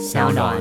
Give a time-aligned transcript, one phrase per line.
[0.00, 0.56] 小暖。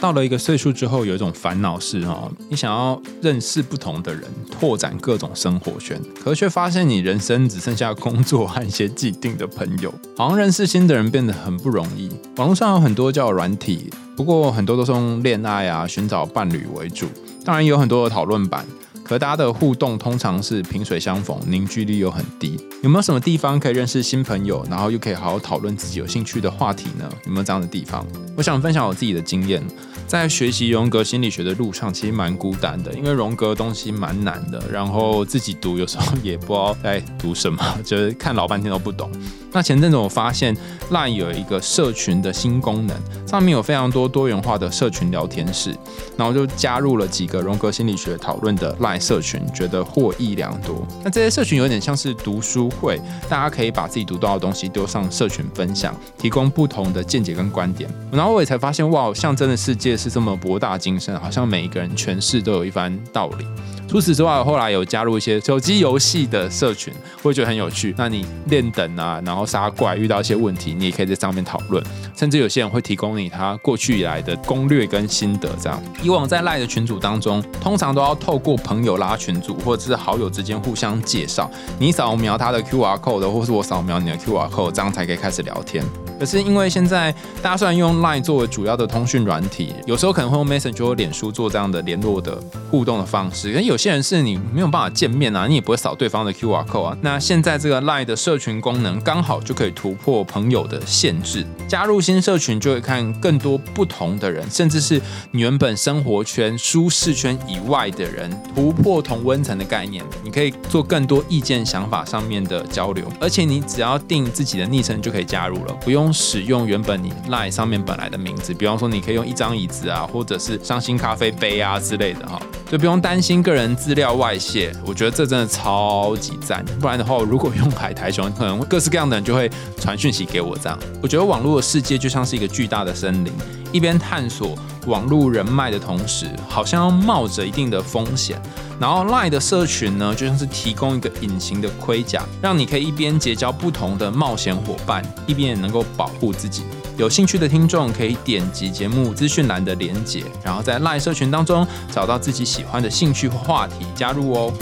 [0.00, 12.10] 到了一个岁数之后，有一种烦恼是哦，你想要认识不同的人，拓展各种生活圈，可是却发现你人生只剩下工作和一些既定的朋友， 好像认识新的人变得很不容易。
[12.36, 17.06] 网络上有很多叫软体，不过很多都是用恋爱啊、寻找伴侣为主，
[17.44, 18.66] 当然有很多的讨论版。
[19.12, 22.58] 可大家的互动通常是萍水相逢，凝聚力又很低。
[22.82, 27.06] 有没有什么地方可以认识新朋友，然后又可以好好讨论自己有兴趣的话题呢？
[27.26, 28.06] 有没有这样的地方？
[28.34, 29.62] 我想分享我自己的经验，
[30.06, 39.10] 在学习荣格心理学的路上，其实蛮孤单的，因为荣格东西蛮难的，然后自己读有时候也不知道在读什么，就是看老半天都不懂。
[39.54, 40.56] 那前阵子我发现
[40.90, 45.76] LINE 有一个社群的新功能，上面有非常多多元化的社群聊天室，
[46.16, 50.86] 然后就加入了几个荣格心理学讨论的 LINE 社群，觉得获益良多。
[51.02, 57.90] 那这些社群有点像是读书会，大家可以把自己读到的东西丢上社群分享，提供不同的见解跟观点。
[58.12, 63.44] 然后我也才发现，哇，象征的世界是这么博大精深，好像每一个人诠释都有一番道理。
[63.92, 66.90] 除此之外，后来有加入一些手机游戏的社群，
[67.22, 67.94] 我也觉得很有趣。
[67.98, 71.84] 那你练等啊，然后杀怪遇到一些问题，你也可以在上面讨论。
[72.16, 75.50] 甚至有些人会提供你他过去以来的攻略跟心得。
[75.60, 81.50] 这样，以往在赖的群组当中，通常都要透过朋友拉群组，或者是好友之间互相介绍。
[81.78, 85.84] 你扫描他的 QR code，或是我扫描你的 QR code，这样才可以开始聊天。
[86.22, 87.10] 可是因为现在
[87.42, 93.52] 大家虽然用 Line 作为主要的通讯软体，有时候可能会用 Messenger 或脸书做这样的联络的互动的方式。
[93.52, 96.96] 可有些人是你没有办法见面啊，你也不会扫对方的 QR code 啊。
[97.00, 110.04] 那现在这个 Line 的社群功能刚好就可以突破朋友的限制，加入新社群就会看更多不同的人，甚至是你原本生活圈、舒适圈以外的人，突破同温层的概念。
[110.22, 116.11] 你可以做更多意见、想法上面的交流，而且你只要定自己的昵称就可以加入了，不用。
[116.12, 124.72] 使用原本你 Line 上面本来的名字，比方说你可以用一张椅子啊，或者是伤心咖啡杯啊之类的哈，就不用担心个人资料外泄。
[124.84, 130.78] 我觉得这真的超级赞，不然的话，如果用海苔熊，可能各式各样的人就会传讯息给我这样。
[131.02, 133.32] 我觉得网络的世界就像是一个巨大的森林，
[133.72, 134.56] 一边探索
[134.86, 138.40] 网络人脉的同时，好像要冒着一定的风险。
[138.78, 146.64] 然后，Lie 的社群呢，就像是提供一个隐形的盔甲，让你可以一边结交不同的冒险伙伴，一边也能够保护自己。
[146.98, 154.52] 有兴趣的听众可以点击节目资讯栏的连结，然后在 Lie 社群当中找到自己喜欢的兴趣或话题，加入哦。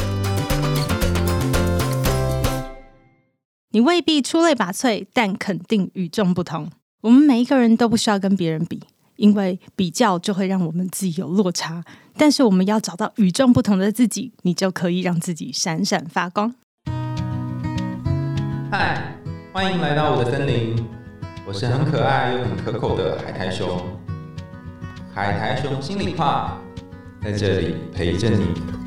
[3.72, 6.71] 你未必出类拔萃，但肯定与众不同。
[7.03, 8.82] 我们每一个人都不需要跟别人比。
[9.21, 11.85] 因为比较就会让我们自己有落差，
[12.17, 16.55] 但是我们要找到与众不同的自己，你就可以让自己闪闪发光。
[18.71, 19.15] 嗨，
[19.53, 20.75] 欢迎来到我的森林，
[21.47, 23.79] 我是很可爱又很可口的海苔熊。
[25.13, 26.59] 海苔熊心里话，
[27.23, 28.80] 在这里陪着你。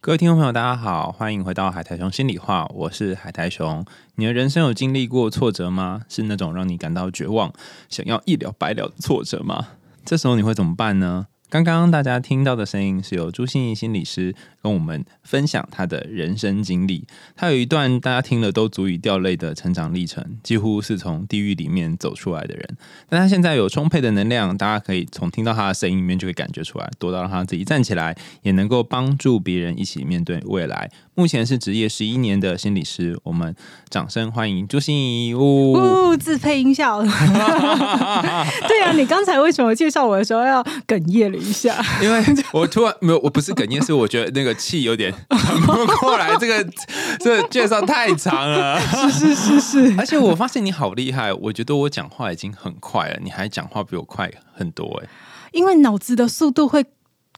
[0.00, 3.84] 各位听众朋友，大家好，欢迎回到海苔熊心里话，我是海苔熊。
[4.14, 6.02] 你的人生有经历过挫折吗？
[6.08, 7.52] 是那种让你感到绝望、
[7.88, 9.70] 想要一了百了的挫折吗？
[10.04, 11.26] 这时候你会怎么办呢？
[11.50, 17.06] 刚刚大家听到的声音是由朱心怡心理师跟我们分享他的人生经历。
[17.34, 22.76] 他有一段大家听了都足以掉泪的成长历程，几乎是从地狱里面走出来的人。
[23.08, 30.90] 但他现在有充沛的能量，大家可以从听到他的声音里面就会感觉出来，多到让他自己站起来，也能够帮助别人一起面对未来。
[31.18, 33.52] 目前是职业十一年的心理师，我们
[33.88, 35.34] 掌声欢迎朱心怡。
[35.34, 37.02] 呜，自配音效。
[37.02, 37.10] 对
[38.84, 41.84] 啊，你刚才为什么介绍我的时候要哽咽了一下？
[42.00, 46.36] 因为我突然没有，我不是哽咽，是我觉得那个气有点 喘不过来。
[46.36, 46.64] 这个
[47.18, 48.80] 这介绍太长了，
[49.10, 49.94] 是是是是。
[49.98, 55.08] 而且我发现你好厉害，我觉得我讲话已经很快了，你还讲话比我快很多哎。
[55.50, 56.86] 因为脑子的速度会。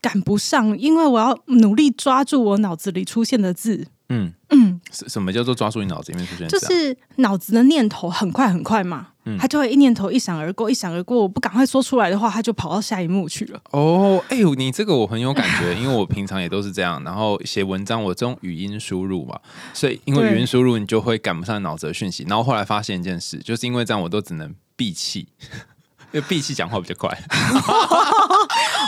[0.00, 3.86] 赶不上，因为我要努力抓住我脑子里出现的字。
[4.12, 6.48] 嗯嗯，什什么叫做抓住你脑子里面出现？
[6.48, 9.06] 就是脑子的念头很快很快嘛，
[9.38, 11.18] 它就会一念头一闪而过，一闪而过。
[11.18, 13.62] 我不赶快说出来的话，它就跑到下一幕去了。
[13.70, 17.00] 哦，哎呦，你这个我很有感觉，因为我平常也都是这样。
[17.04, 19.38] 然后写文章，我这种语音输入嘛，
[19.72, 22.24] 所以因为语音输入，你就会赶不上脑子的讯息。
[22.28, 25.28] 然后后来发现一件事，就是因为这样，我都只能闭气。
[26.12, 27.08] 因为闭气讲话比较快。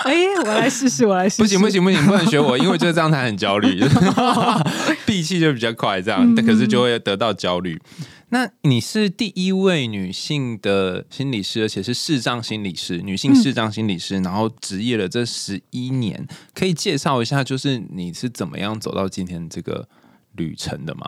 [0.04, 1.40] 哎，我来试试，我来试。
[1.40, 3.80] 不行不行不行，不能学我，因为就是这样才很焦虑。
[5.06, 7.80] 闭气就比较快，这样，但可是就会得到焦虑。
[8.30, 19.86] 那你是第一位女性的心理师，而且是视障心理师，女性视障心理师，然后职业了这十一年，可以介绍一下，就是你是怎么样走到今天这个
[20.36, 21.02] 旅程的吗？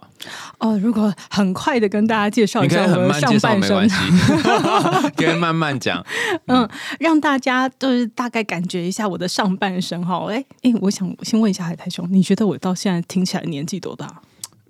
[0.59, 6.05] 哦，如果很快的跟大家介绍一下我的慢介绍，上半没关生系，， 可以慢慢讲。
[6.47, 6.69] 嗯，
[6.99, 10.27] 让大家就是大概感觉一下我的上半身哈。
[10.29, 14.07] 哎哎，我想先问一下海苔兄，你觉得我到现在听起来年纪多大？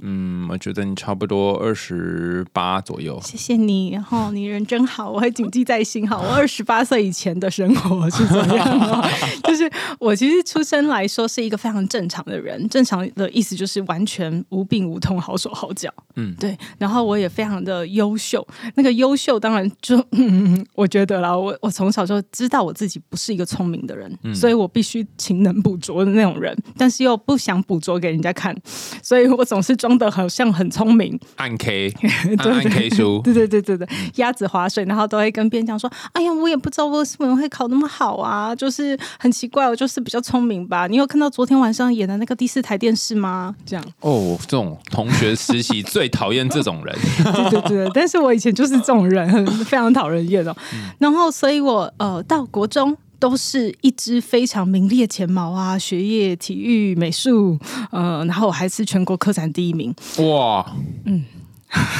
[0.06, 3.18] 嗯，我觉得你差不多二十八左右。
[3.24, 6.06] 谢谢你，然后你人真好，我会谨记在心。
[6.06, 9.08] 哈，我二十八岁以前的生活是 怎么样的？
[9.44, 15.90] 就是我其实出生来说是一个非常正常的人，正常的意思就是完全无病无痛，好手好脚。
[16.16, 16.56] 嗯，对。
[16.76, 28.54] 然后我也非常的优秀，那个优秀当然就、 嗯、我觉得啦，我我从小就知道我自己不是一个聪明的人，所以我必须勤能补拙的那种人，但是又不想补拙给人家看，
[29.02, 31.90] 所以我总是装的好像很聪明，按 K，
[32.36, 33.20] 对 按按 K 书。
[33.24, 43.54] 对对对对对，鸭子划水，然后都会跟别人讲说：“哎呀，我也不知道为什么会考那么好啊，就是很奇怪，我就是比较聪明吧。”你有看到昨天晚上演的那个第四台电视吗？
[43.64, 46.96] 这样，哦，这种同学实习最讨厌这种人。
[47.50, 50.54] 对对对，但是我以前就是这种人，很非常讨人厌哦。
[50.98, 52.96] 然后，所以我呃到国中。
[53.18, 57.58] 都是一支非常名列前茅啊，学业、体育、美术，
[57.90, 59.94] 呃，然后我还是全国科展第一名。
[60.18, 60.74] 哇，
[61.04, 61.24] 嗯，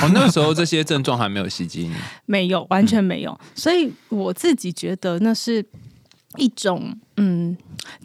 [0.03, 1.95] 哦，那个时候这些症状还没有袭击你，
[2.27, 3.39] 没有，完全没有。
[3.55, 5.65] 所以我自己觉得那是
[6.37, 7.57] 一种嗯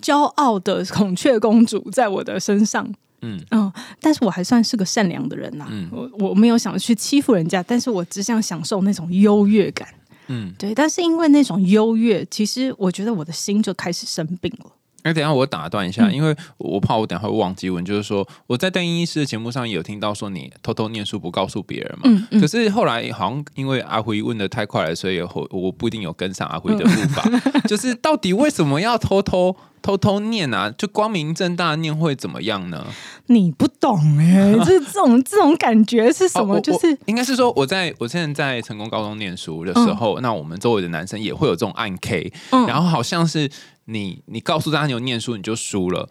[0.01, 2.89] 骄傲的孔雀公主在我的身上。
[3.21, 3.69] 嗯嗯，
[3.99, 9.85] 但是我还算是个善良的人呐、嗯我我没有想去欺负人家，但是我只想享受那种优越感。
[10.29, 10.55] 嗯。
[10.57, 14.71] 对，但是因为那种优越，其实我觉得我的心就开始生病了。
[15.03, 27.23] 哎，等一下我打断一下，嗯因为我怕我等一下会忘记问，就是说我在邓医师的节目上也有听到说你偷偷念书不告诉别人嘛，嗯嗯可是后来好像因为阿辉问的太快了，所以我我不一定有跟上阿辉的步伐，
[27.67, 30.73] 就是到底为什么要偷偷偷偷念啊？
[30.77, 32.85] 就光明正大念会怎么样呢？
[33.27, 36.55] 你不懂 哎、这这种这种感觉是什么？
[36.57, 43.49] 哦就是应该是说我在我现在在成功高中念书的时候，那我们周围的男生也会有这种暗 K，、嗯然后好像是
[43.89, 46.07] 你你告诉大家你有念书你就输了。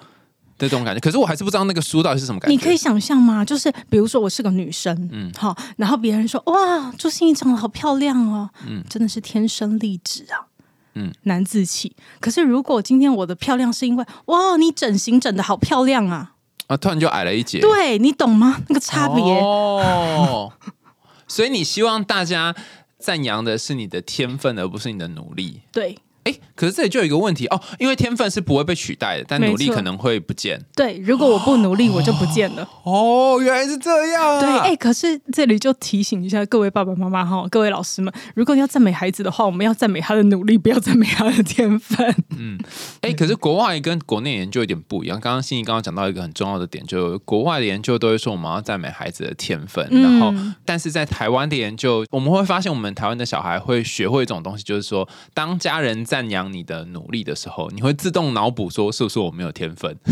[0.59, 2.53] 的这种感觉，可是我还是不知道那个输到底是什么感觉。
[2.53, 3.45] 你可以想象吗？
[3.45, 10.51] 就是比如说我是个女生，嗯嗯，好，然后别人说哇，朱心怡长得好漂亮哦，嗯嗯，真的是天生丽质啊，
[10.95, 11.95] 嗯嗯，难自弃。
[12.19, 16.33] 可是如果今天我的漂亮是因为哇，你整形整的好漂亮啊，
[16.67, 17.61] 啊，突然就矮了一截。
[17.61, 18.61] 对你懂吗？
[18.69, 20.53] 那个差别，哦，
[21.29, 22.53] 所以你希望大家
[22.99, 25.61] 赞扬的是你的天分，而不是你的努力。
[25.71, 30.61] 对哎，可是这里就有一个问题哦，因为天分是不会被取代的，但努力可能会不见。
[30.75, 32.69] 对，如果我不努力，我就不见了。
[32.83, 34.41] 哦，原来是这样啊！
[34.41, 42.13] 对，哎、可是这里就提醒一下各位爸爸妈妈哈，各位老师们，如果你要赞美孩子的话，我们要赞美他的努力，不要赞美他的天分。
[42.37, 42.59] 嗯
[43.03, 45.21] 哎、可是国外跟国内研究有点不一样。
[45.21, 50.35] 刚刚心怡刚刚讲到一个很重要的点，就国外的研究都会说我们要赞美孩子的天分，嗯然后
[50.65, 59.97] 但是在台湾的研究，我们会发现我们台湾的小孩会学会一种东西，就是说，当家人赞扬你的努力的时候，你会自动脑补说是不是我没有天分？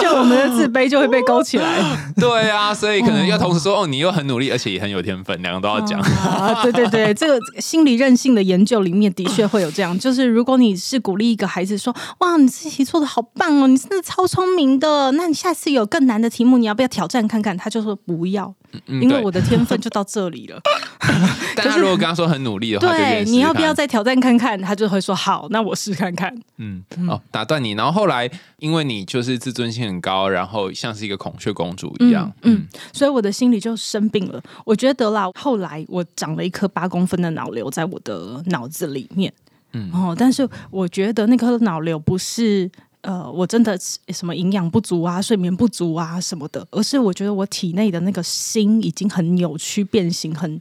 [0.00, 1.80] 就我们的自卑就会被勾起来。
[2.16, 6.00] 对啊，所以可能要同时说哦，你又很努力，而且也很有天分，两个都要讲。
[6.00, 17.56] 啊，对对对，这个心理韧性的研究里面的确会有这样，就是如果你是鼓励一个孩子说，哇，你自己做的好棒哦，你真的超聪明的，那你下次有更难的题目，你要不要挑战看看？
[17.56, 18.54] 他就说不要，
[18.86, 20.60] 因为我的天分就到这里了。
[21.56, 24.60] 但是如果跟他说很努力的话，对，你要不要再挑战看看？
[24.60, 26.34] 他就会说好，那我试看看。
[26.58, 34.42] 嗯，哦，打断你，然后后来因为你就是自尊心很高，然后像是一个孔雀公主一样，嗯嗯所以我的心里就生病了。
[34.64, 39.32] 我觉得啦，后来我长了一颗八公分的脑瘤在我的脑子里面，
[39.72, 42.70] 嗯嗯，哦，但是我觉得那颗脑瘤不是。
[43.02, 43.76] 呃，我真的
[44.10, 50.60] 什么营养不足啊、睡眠不足啊什么的，而是我觉得我体内的那个心已经很扭曲、变形，很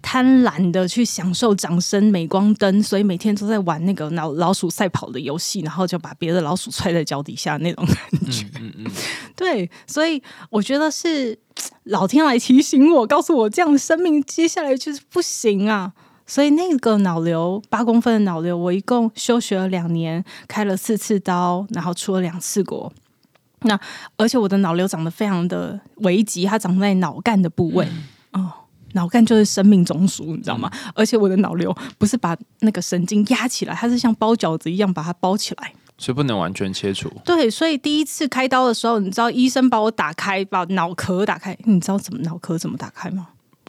[0.00, 7.96] 贪婪的去享受掌声、镁光灯，所以每天都在玩那个老老鼠赛跑的游戏，然后就把别的老鼠踹在脚底下那种感
[8.30, 8.46] 觉。
[8.60, 8.86] 嗯嗯，
[9.34, 11.36] 对，所以我觉得是
[11.84, 15.92] 老天来提醒我，告诉我这样的生命接下来就是不行啊。
[16.30, 22.92] 所以那个脑瘤八公分的脑瘤，我一共休学了两年，开了四次刀，然后出了两次国。
[23.62, 23.76] 那
[24.16, 27.84] 而且我的脑瘤长得非常的危急，它长在脑干的部位
[28.30, 28.48] 哦。
[28.92, 30.70] 脑干就是生命中枢，你知道吗？
[30.94, 35.72] 而且我的脑瘤不是把那个神经压起来，它是像包饺子一样把它包起来。
[35.98, 37.10] 所以不能完全切除。
[37.24, 43.26] 对，所以第一次开刀的时候，你知道医生把我打开，把脑壳打开，你知道怎么脑壳怎么打开吗？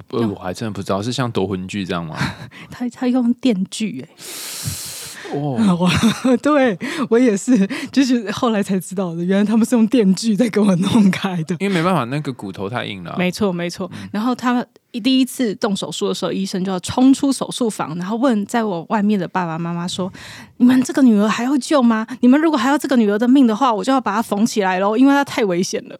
[0.09, 2.17] 呃，我还真的不知道是像夺魂锯这样吗？
[2.69, 5.77] 他他用电锯、欸，哦，
[6.25, 6.77] 我 对
[7.09, 11.55] 我也是，就是后来才知道的，原来他们是用电锯在给我弄开的。
[11.59, 13.15] 因为没办法，那个骨头太硬了啊。
[13.17, 13.89] 没错，没错。
[14.11, 20.11] 然后他们一第一次动手术的时候，医生就要冲出手术房，然后问在我外面的爸爸妈妈说
[20.57, 22.05] ：“你们这个女儿还要救吗？
[22.19, 25.97] 你们如果还要这个女儿的命的话，我就要把她缝起来喽，因为她太危险了。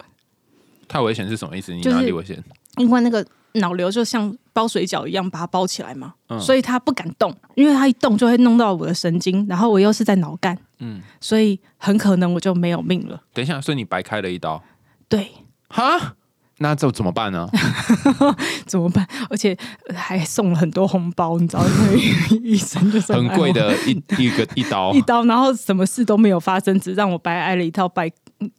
[0.90, 1.72] 太危险是什么意思？
[1.74, 2.44] 你哪里危险？
[2.78, 13.22] 因为那个脑瘤就像包水饺一样把它包起来嘛，嗯所以他不敢动，因为他一动就会弄到我的神经，然后我又是在脑干，嗯，所以很可能我就没有命了。
[13.34, 14.62] 等一下，所以你白开了一刀，
[15.10, 15.32] 对，
[15.70, 16.16] 哈？
[16.58, 17.50] 那这怎么办呢？
[18.68, 19.08] 怎么办？
[19.32, 22.00] 而且呃还送了很多红包，你知道，因为
[22.44, 28.08] 医生就是很贵的一一个一刀一，刀，然后什么事都没有发生，只让我白挨了一套，白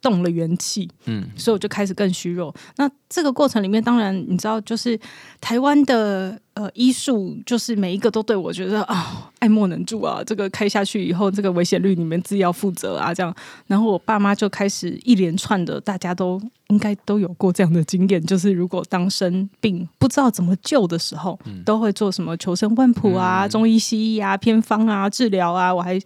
[0.01, 2.55] 动了元气，嗯，所以我就开始更虚弱。
[2.77, 4.99] 那这个过程里面，当然你知道，就是
[5.41, 13.35] 台湾的呃医术，就是每一个都对我觉得啊、爱莫能助啊，这个开下去以后，这个危险率你们自己要负责啊，这样。
[13.67, 25.99] 然后我爸妈就开始一连串的，大家都应该都有过这样的经验，就是如果当生病不知道怎么救的时候，都会做什么求生问卜啊、中医西医啊、偏方啊、治疗啊，我还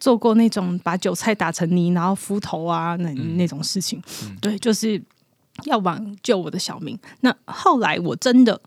[0.00, 4.02] 做过那种把韭菜打成泥然后敷头啊那那种事情。
[4.40, 5.00] 对，就是
[5.64, 6.98] 要挽救我的小命。
[7.20, 8.60] 那后来我真的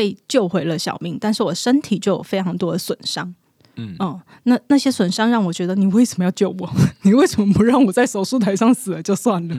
[0.00, 3.34] 被救回了小命，但是我身体就有非常多的损伤。
[3.76, 3.94] 嗯。
[3.98, 6.70] 哦，那那些损伤让我觉得，你为什么要救我？
[7.04, 9.56] 你为什么不让我在手术台上死了就算了？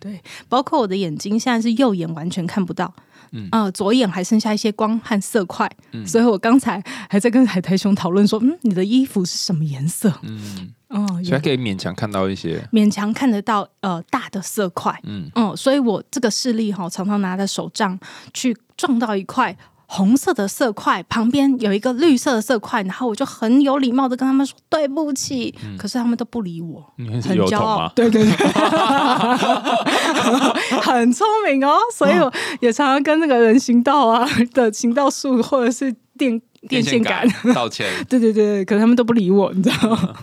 [0.00, 2.94] 对，包括我的眼睛现在是右眼完全看不到，
[3.32, 6.06] 嗯，呃，左眼还剩下一些光和色块，嗯。
[6.06, 10.10] 所以我刚才还在跟海苔兄讨论说，嗯，你的衣服是什么颜色？
[10.22, 15.30] 嗯，哦，所以可以勉强看到一些，勉强看得到呃大的色块，嗯。
[15.34, 17.98] 嗯，所以我这个视力哈，常常拿着手杖
[18.32, 26.84] 去撞到一块红色的色块，旁边有一个绿色的色块，然后我就很有礼貌的跟他们说对不起，可是他们都不理我。
[26.98, 27.88] 很骄傲？
[27.94, 28.32] 对对 对，
[30.80, 40.14] 很聪明哦，所以我也常常跟那个人行道啊的行道树或者是电电线杆，道歉， 对对对，可是他们都不理我，你知道吗？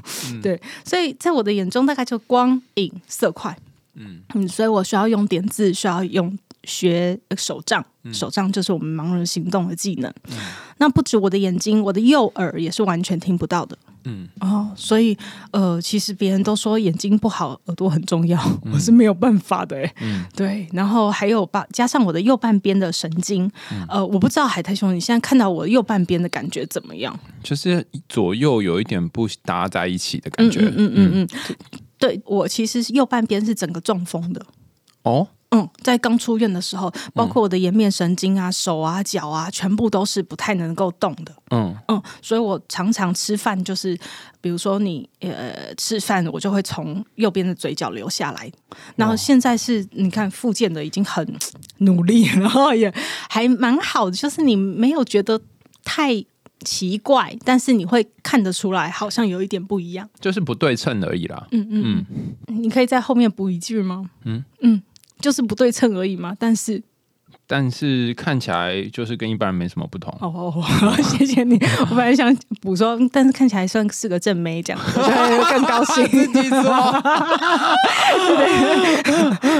[0.41, 3.55] 对，所以在我的眼中，大概就光影色块，
[3.95, 4.21] 嗯。
[4.33, 10.13] 嗯，所以我需要用点字，需要用学手杖，手杖就是我们盲人行动的技能。
[10.77, 13.77] 那不止我的眼睛，我的右耳也是完全听不到的。
[14.03, 15.15] 嗯，哦，所以
[15.51, 18.41] 呃，其实别人都说眼睛不好，耳朵很重要，
[18.73, 19.93] 我是没有办法的哎。
[20.01, 23.47] 嗯对，然后还有把加上我的右半边的神经，
[23.87, 27.17] 呃，我不知道海苔兄，你现在看到我右半边的感觉怎么样？
[27.43, 31.27] 就是左右有一点不搭在一起的感觉，嗯嗯嗯嗯，
[31.99, 34.43] 对我其实是右半边是整个中风的。
[35.03, 41.34] 哦，嗯，在刚出院的时候，包括我的颜面神经啊、手啊、脚啊，全部都是不太能够动的。
[41.50, 43.98] 嗯嗯，所以我常常吃饭就是，
[44.39, 48.50] 比如说你呃吃饭，我就会从右边的嘴角流下来。
[48.96, 51.38] 然后现在是你看复健的已经很
[51.79, 52.93] 努力，然后也
[53.29, 55.41] 还蛮好的，就是你没有觉得
[55.84, 56.24] 太
[56.63, 60.10] 奇怪，但是你会看得出来，好像有一点不一样。
[60.22, 61.46] 就是不对称而已啦。
[61.51, 62.05] 嗯嗯
[62.48, 64.10] 嗯，你可以在后面补一句吗？
[64.24, 64.81] 嗯嗯，
[65.21, 66.81] 就是不对称而已嘛，但是。
[67.47, 70.09] 但是看起来就是跟一般人没什么不同。
[70.21, 70.63] 哦哦，
[71.03, 71.55] 谢谢你。
[71.89, 76.05] 我本来想补说，但是看起来算是个正妹，这样 我觉得更高兴。
[76.07, 76.61] 自己说，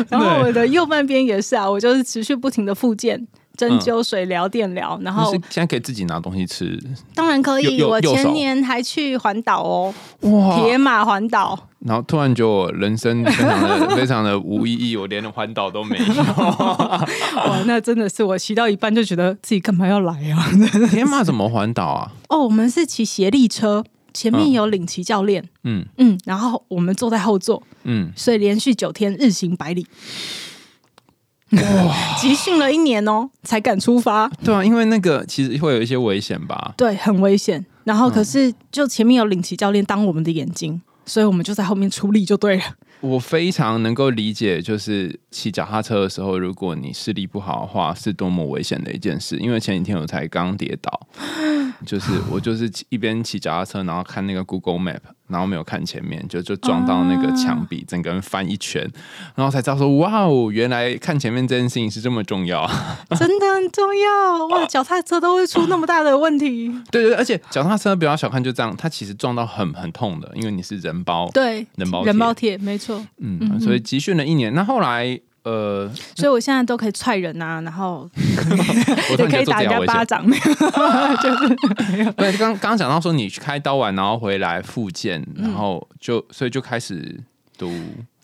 [0.10, 3.28] 然后我的右半边也是啊，我就是持续不停的复健。
[3.62, 6.82] 针灸、水疗、电疗，然后是现在可以自己拿东西吃，
[7.14, 7.84] 当然可以。
[7.84, 11.68] 我前年还去环岛哦，哇铁马环岛。
[11.78, 16.06] 然后突然觉得我人生非常的非常的无意义，我连环岛都没有。
[16.26, 20.44] 哇，那真的是我骑到一半就觉得自己干嘛要来啊？
[20.90, 22.12] 天马怎么环岛啊？
[22.30, 29.86] 哦，我们是骑斜力车，前面有领骑教练，嗯嗯，然后我们坐在后座，嗯，所以连续九天日行百里。
[32.20, 36.74] 集训了一年哦，才敢出发，对啊，因为那个其实会有一些危险吧。
[36.78, 37.66] 对，很危险。
[37.84, 42.64] 然后可是就前面有领骑教练当我们的眼睛，所以我们就在后面出力就对了。
[43.02, 49.36] 我非常能够理解，就是骑脚踏车的时候，如果你视力不好的话，是多么危险的一件事。
[49.38, 51.08] 因为前几天我才刚跌倒，
[51.84, 55.00] 就是我就是一边骑脚踏车，然后看那个 Google Map，
[55.32, 58.88] 然后没有看前面，就就撞到那个墙壁，整个人翻一圈，
[59.36, 62.70] 然后才知道说，哇哦，原来看前面这件事情是这么重要。
[63.18, 64.66] 真的很重要哇！
[64.68, 73.04] 脚踏车都会出那么大的问题，对对，而且脚踏车不要小看，就这样，它其实撞到很很痛的，因为你是人包，对，人包人包铁没错。
[73.18, 74.54] 嗯，所以集训了一年。
[74.54, 78.10] 那后来呃，所以我现在都可以踹人啊，然后
[79.18, 79.70] 也可以打人。
[79.70, 80.44] 家巴掌，没有，
[81.24, 81.56] 就是
[82.14, 87.20] 对，刚刚刚讲到说你去开刀完，然后回来复健，然后就所以就开始
[87.58, 87.72] 读，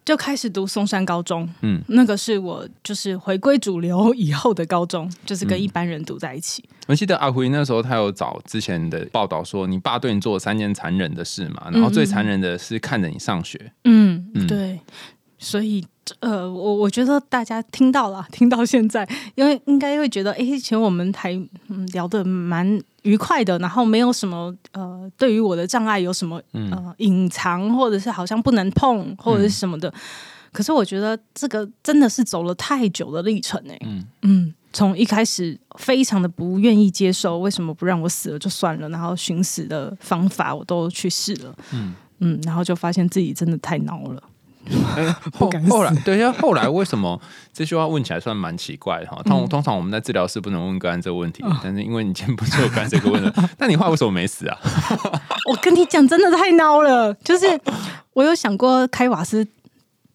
[0.06, 1.44] 就开始读松山高中。
[1.62, 6.64] 嗯嗯，那个是我就是回归主流以后的高中，就是跟一般人读在一起。
[6.88, 13.72] 我记得阿辉那时候他有找之前的报道说，你爸对你做了三件残忍的事嘛，然后最残忍的是看着你上学。
[13.86, 14.80] 嗯，嗯对，
[15.38, 15.86] 所以
[16.20, 21.34] 呃，我我觉得大家听到了，听到现在，因为应该会觉得，哎，以前我们还
[21.68, 29.94] 嗯聊得蛮愉快的，然后没有什么呃，对于我的障碍有什么呃隐藏，或者是好像不能碰，或者是什么的。
[30.52, 44.22] 可是我觉得这个真的是走了太久的历程哎、嗯嗯从一开始非常的不愿意接受，为什么不让我死了就算了，然后寻死的方法我都去试了，嗯嗯然后就发现自己真的太孬了。
[45.70, 47.20] 后来，对，因为后来为什么
[47.54, 49.22] 这句话问起来算蛮奇怪的哈？
[49.24, 54.58] 通通常我们在治疗室不能问个案这个问题，但是因为你今天不是有个案这个问题，那你话为什么没死啊？
[55.50, 57.14] 我跟你讲，真的太孬了。
[57.16, 57.60] 就是
[58.14, 59.48] 我有想过开瓦斯，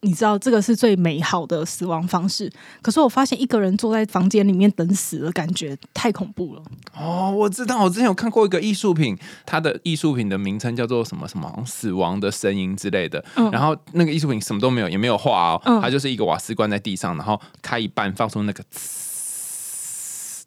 [0.05, 2.53] 你知道这个是最美好的死亡方式。
[2.83, 6.63] 可是我发现一个人坐在房间里面等死的感觉太恐怖了。
[6.95, 9.17] 哦，我知道，我之前有看过一个艺术品，
[9.47, 13.25] 它的艺术品的名称叫做什么什么死亡的声音之类的。
[13.37, 18.65] 嗯然后那个艺术品什么都没有，也没有画哦，嗯它就是一个瓦斯罐在地上，然后开一半放出那个，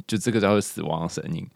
[0.06, 1.48] 就这个叫做死亡的声音。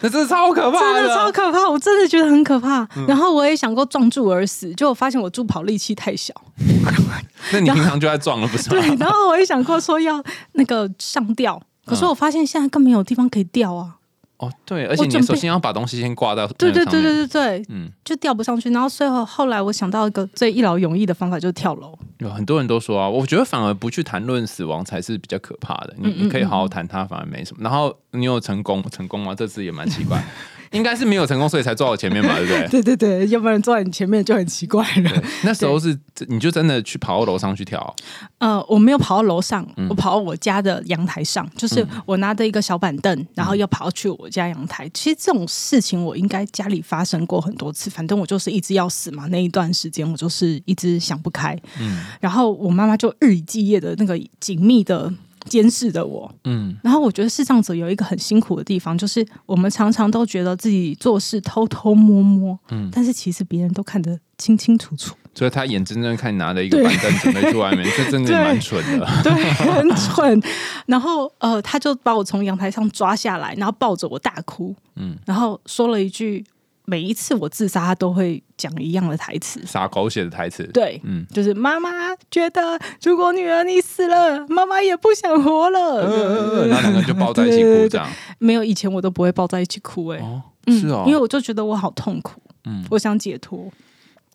[0.00, 2.86] 那真的超可怕真的超可怕，我真的觉得很可怕。
[3.06, 6.34] 然后我也想过撞柱而死，结果发现我助跑力气太小。
[7.52, 8.80] 那你平常就在撞了，不是吗？
[8.80, 10.22] 对，然后我也想过说要
[10.52, 13.96] 那个上吊，可是我发现现在更没有地方可以吊啊。
[14.38, 18.68] 哦，对，而且你首先要把东西先挂到对对对对对对，嗯，就吊不上去。
[18.70, 21.96] 然后最后后来我想到一个最一劳永逸的方法，就是跳楼。
[22.18, 25.94] 有很多人都说啊，我觉得反而不去谈论死亡才是比较可怕的。
[25.98, 27.62] 你你可以好好谈它，反而没什么。
[27.62, 29.34] 然后你有成功成功吗？
[29.34, 30.22] 这次也蛮奇怪，
[30.74, 32.68] 应该是没有成功，所以才坐我前面嘛， 对不对？
[32.68, 35.10] 对对对，要不然坐在你前面就很奇怪了。
[35.44, 37.94] 那时候是你就真的去跑到楼上去跳，
[38.38, 44.90] 呃，我没有跑到楼上，嗯我跑到我家的阳台上，就是我拿着一个小板凳，然后要跑去我家阳台。
[44.92, 49.26] 其实这种事情我应该家里发生过很多次，反正我就是一直要死嘛。
[49.28, 55.12] 那一段时间我就是一直想不开，嗯然后我妈妈就日以继夜的那个紧密的
[55.46, 56.32] 监视着我。
[56.44, 65.14] 嗯然后我觉得视障者有一个很辛苦的地方，就是我们常常都觉得自己做事偷偷摸摸，嗯但是其实别人都看得清清楚楚。
[65.36, 69.04] 所以他眼睁睁看你拿着一个板凳准备去外面， 这真的蛮蠢的。
[69.24, 70.40] 对， 很蠢。
[70.86, 76.44] 然后呃，他就把我从阳台上抓下来，然后抱着我大哭，嗯嗯，然后说了一句，
[76.86, 79.64] 每一次我自杀，他都会讲一样的台词。
[79.64, 85.78] 撒狗血的台词，对，嗯，就是妈妈觉得，如果女儿你死了，妈妈也不想活了。
[86.06, 88.06] 呃然后两个人就抱在一起哭，这样。
[88.38, 93.70] 没有以前我都不会抱在一起哭、欸，哎、哦，嗯是哦，因为我就觉得我好痛苦，嗯我想解脱。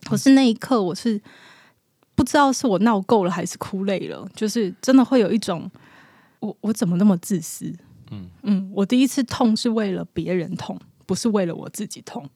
[0.06, 1.22] 可是那一刻，我是
[2.16, 5.70] 不知道是我闹够了还是哭累了，就是真的会有一种，
[6.40, 7.72] 我我怎么那么自私？
[8.12, 12.28] 嗯嗯我第一次痛是为了别人痛，不是为了我自己痛，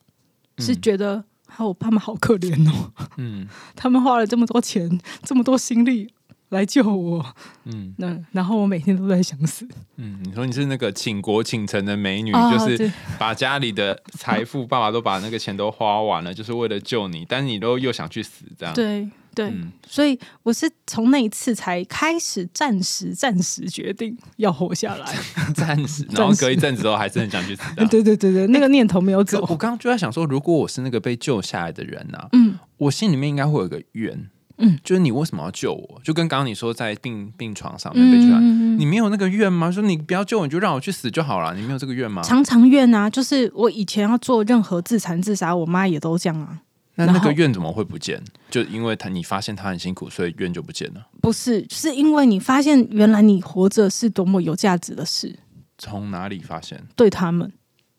[0.57, 3.47] 是觉得啊，我爸妈好可怜哦，嗯。
[3.75, 6.13] 他们花了这么多钱，这么多心力
[6.49, 7.25] 来救我，
[7.65, 7.93] 嗯。
[7.97, 18.73] 那然后我每天都在想死，嗯，你说你是那个倾国倾城的美女，啊就是把家里的财富，爸爸都把那个钱都花完了，就是为了救你，但是你都又想去死，这样。
[18.75, 25.13] 对对，嗯所以我是从那一次才开始暂时暂时决定要活下来。
[25.55, 27.85] 暂时，然后隔一阵子后还是很想去死的。
[27.89, 29.39] 对对对对，那个念头没有走。
[29.45, 36.01] 可我刚刚就在想说，如果我是那个被救下来的人呐、嗯我心里面应该会有个怨，嗯，就是你为什么要救我？
[36.03, 39.71] 就跟刚刚你说在病病床上面被救来，嗯，你没有那个怨吗？
[39.71, 42.21] 说你不要救我，你就让我去死就好了，你没有这个怨吗？
[42.23, 46.59] 常常怨啊，就是我以前要做任何自残自杀，我妈也都这样啊。
[46.95, 48.23] 那那个怨怎么会不见？
[48.49, 51.07] 就因为他你发现他很辛苦，所以怨就不见了。
[51.21, 55.39] 不是，是因为你发现原来你活着是多么有价值的事，
[55.77, 56.83] 从哪里发现？
[56.95, 57.51] 对他们。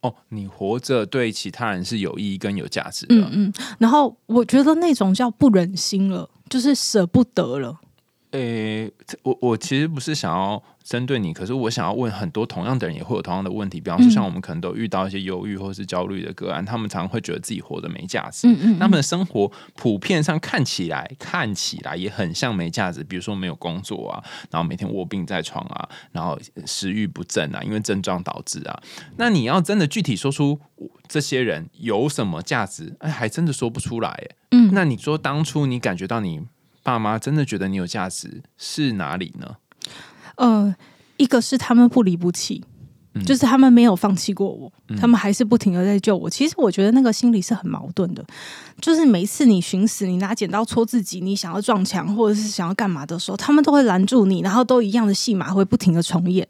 [0.02, 3.14] 哦，你活着对其他人是有意义跟有价值的。
[3.16, 3.52] 嗯嗯。
[3.78, 7.80] 然后我觉得那种叫不忍心了，就是舍不得了。
[8.34, 18.48] 诶、这我我其实不是想要针对你，可是我想要问很多同样的人也会有同样的问题，比方说嗯像我们可能都遇到一些忧郁或是焦虑的个案，他们常常会觉得自己活得没价值。
[18.48, 28.82] 嗯嗯他们的生活普遍上看起来看起来也很像没价值，比如说没有工作啊，然后每天卧病在床啊，然后食欲不振啊，因为症状导致啊。
[29.16, 30.60] 那你要真的具体说出
[31.06, 34.10] 这些人有什么价值，哎，还真的说不出来。
[34.10, 36.42] 哎，嗯那你说当初你感觉到你
[36.84, 39.56] 爸妈真的觉得你有价值是哪里呢？
[40.36, 40.72] 呃，
[41.16, 42.62] 一个是他们不离不弃，
[43.24, 46.28] 就是他们没有放弃过我，他们还是不停的在救我。
[46.28, 48.24] 其实我觉得那个心理是很矛盾的，
[48.80, 56.46] 就是每一次你寻死，你拿剪刀戳自己，你想要撞墙或者是想要干嘛的时候，他们都会拦住你，然后都一样的戏码会不停的重演。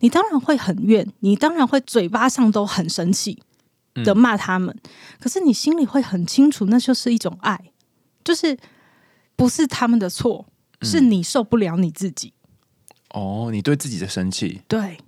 [0.00, 3.42] 你当然会很怨，你当然会嘴巴上都很生气
[4.04, 4.74] 的骂他们，
[5.18, 7.58] 可是你心里会很清楚，那就是一种爱，
[8.22, 8.56] 就是
[9.36, 10.46] 不是他们的错，
[10.82, 12.32] 是你受不了你自己。
[13.10, 14.98] 哦，你对自己的生气，对，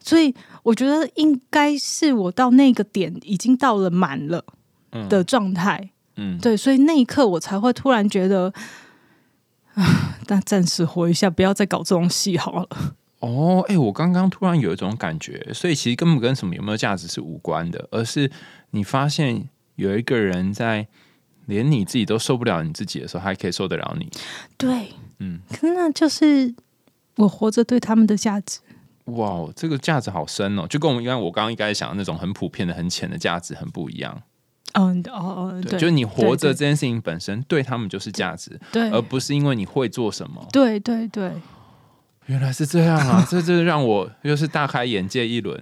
[0.00, 4.44] 所以我觉得应该是我到那个点已经到了满了
[5.08, 8.52] 的状态，嗯，对，所以那一刻我才会突然觉得，
[9.74, 12.68] 啊，那暂时活一下，不要再搞这种戏好了。
[13.20, 18.30] 哦，哎，我刚刚突然有一种感觉，所以其实根本跟什么有没有价值是无关的，而是
[18.72, 20.86] 你发现有一个人在
[21.48, 24.08] 连你自己都受不了你自己的时候，还可以受得了你。
[24.56, 26.54] 对，嗯，可是那就是
[27.16, 28.60] 我活着对他们的价值。
[29.06, 34.22] 哇，这个价值好深哦，就跟我们刚刚我刚刚一开始想的那种很普遍的、很浅的价值很不一样。
[34.74, 40.46] 嗯，哦哦，对，就是你活着这件事情本身对他们就是价值，对，而不是因为你会做什么。
[40.52, 41.32] 对对对。
[42.26, 43.26] 原来是这样啊！
[43.30, 45.58] 这这让我又是大开眼界一轮。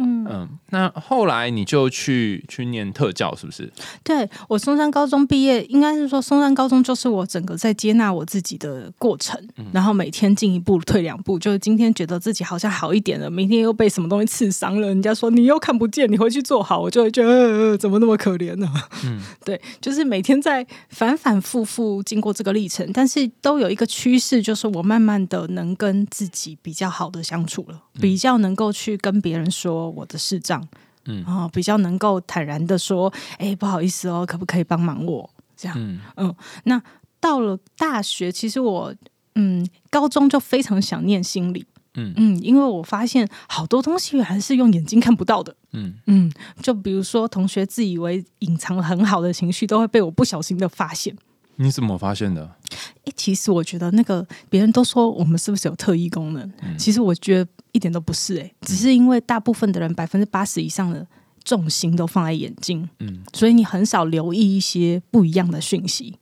[0.00, 3.70] 嗯那后来你就去去念特教，是不是？
[4.04, 9.40] 对我松山高中毕业，应该是说松山高中就是我整个在接纳我自己的过程，
[9.72, 18.72] 然后每天进一步退两步，就是今天觉得自己好像好一点了，明天又被什么东西刺伤了，人家说你又看不见，你回去做好，我就会觉得怎么那么可怜呢？
[19.04, 29.89] 嗯，对，就是每天在反反复复经过这个历程，但是都有一个趋势，就是我慢慢的能跟自己比较好的相处了，比较能够去跟别人说。
[29.90, 30.66] 我的视障，
[31.06, 35.28] 嗯啊，比较能够坦然的说，哎，不好意思哦，可不可以帮忙我？
[35.56, 35.76] 这样，
[36.16, 36.82] 嗯，那
[37.20, 38.94] 到了大学，其实我，
[39.34, 51.14] 嗯，高中就非常想念心理，嗯嗯，因为我发现好多东西原来是用眼睛看不到的，嗯嗯，就比如说同学自以为隐藏很好的情绪，都会被我不小心的发现。
[51.56, 52.56] 你怎么发现的？
[53.04, 56.52] 哎，其实我觉得那个别人都说我们是不是有特异功能？
[56.78, 61.06] 其实我觉得一点都不是，哎，只是因为大部分的人百分之八十以上的
[61.44, 66.16] 重心都放在眼睛，嗯，所以你很少留意一些不一样的讯息，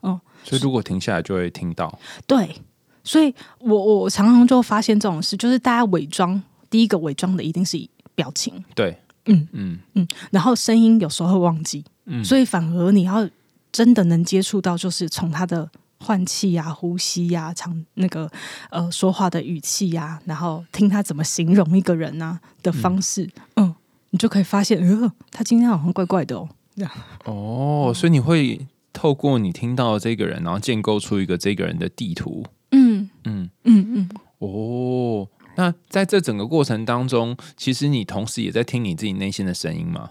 [0.00, 1.98] 哦，所以如果停下来就会听到。
[2.26, 2.56] 对，
[3.04, 7.78] 所以我我常常就发现这种事，就是大家伪装，第一个伪装的一定是
[8.14, 13.28] 表情，对，嗯嗯嗯，然后声音有时候会忘记，嗯，所以反而你要。
[13.72, 15.66] 真的能接触到，就是从他的
[16.02, 18.28] 换气呀、呼吸呀、长那个
[18.70, 23.74] 呃说话的语气呀，然后听他怎么形容一个人啊的方式，嗯，
[24.10, 26.92] 你就可以发现，呃，他今天好像怪怪的哦，这样。
[27.24, 32.44] 哦，所以你会透过你听到这个人，然后建构出一个这个人的地图。
[32.72, 34.08] 嗯嗯嗯嗯。
[34.38, 40.10] 哦，那在这整个过程当中，其实你同时也在听你自己内心的声音吗？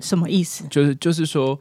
[0.00, 0.64] 什么意思？
[0.70, 1.58] 就是就是说。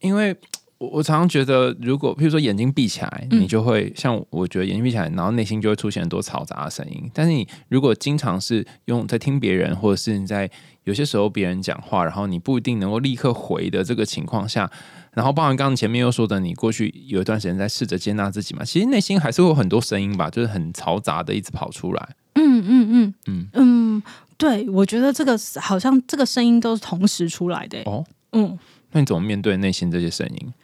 [0.00, 0.36] 因为
[0.78, 7.10] 我我常常觉得，如果譬如说眼睛闭起来，你就会像我觉得眼睛闭起来，然后内心就会出现很多嘈杂的声音。
[7.14, 10.50] 但是你如果经常是用在听别人，或者是你在
[10.82, 14.68] 有些时候别人讲话，然后你不一定能够立刻回的这个情况下，
[15.12, 22.08] 然后包含刚刚前面又说的，你过去有一段时间在试着接纳自己嘛，其实内心还是会有很多声音吧，就是很嘈杂的一直跑出来。
[22.34, 24.02] 嗯嗯嗯嗯嗯，
[24.36, 27.80] 对，我觉得这个好像这个声音都是同时出来的。
[27.84, 28.58] 哦，嗯。
[28.94, 30.54] 那你怎么面对内心这些声音？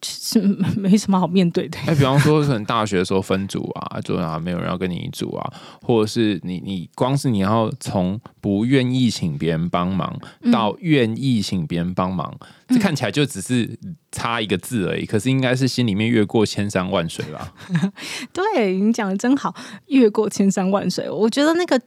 [0.00, 0.40] 其实
[0.76, 1.78] 没什么好面对的。
[1.86, 10.18] 哎，比方说，可能大学的时候分组啊， 就啊没有人要跟你一组啊，或者是你你光是你要从不愿意请别人帮忙
[10.50, 13.78] 到愿意请别人帮忙，这看起来就只是
[14.10, 15.06] 差一个字而已。
[15.06, 17.54] 可是应该是心里面越过千山万水吧？
[18.34, 19.54] 对你讲的真好，
[19.86, 21.08] 越过千山万水。
[21.08, 21.80] 我觉得那个。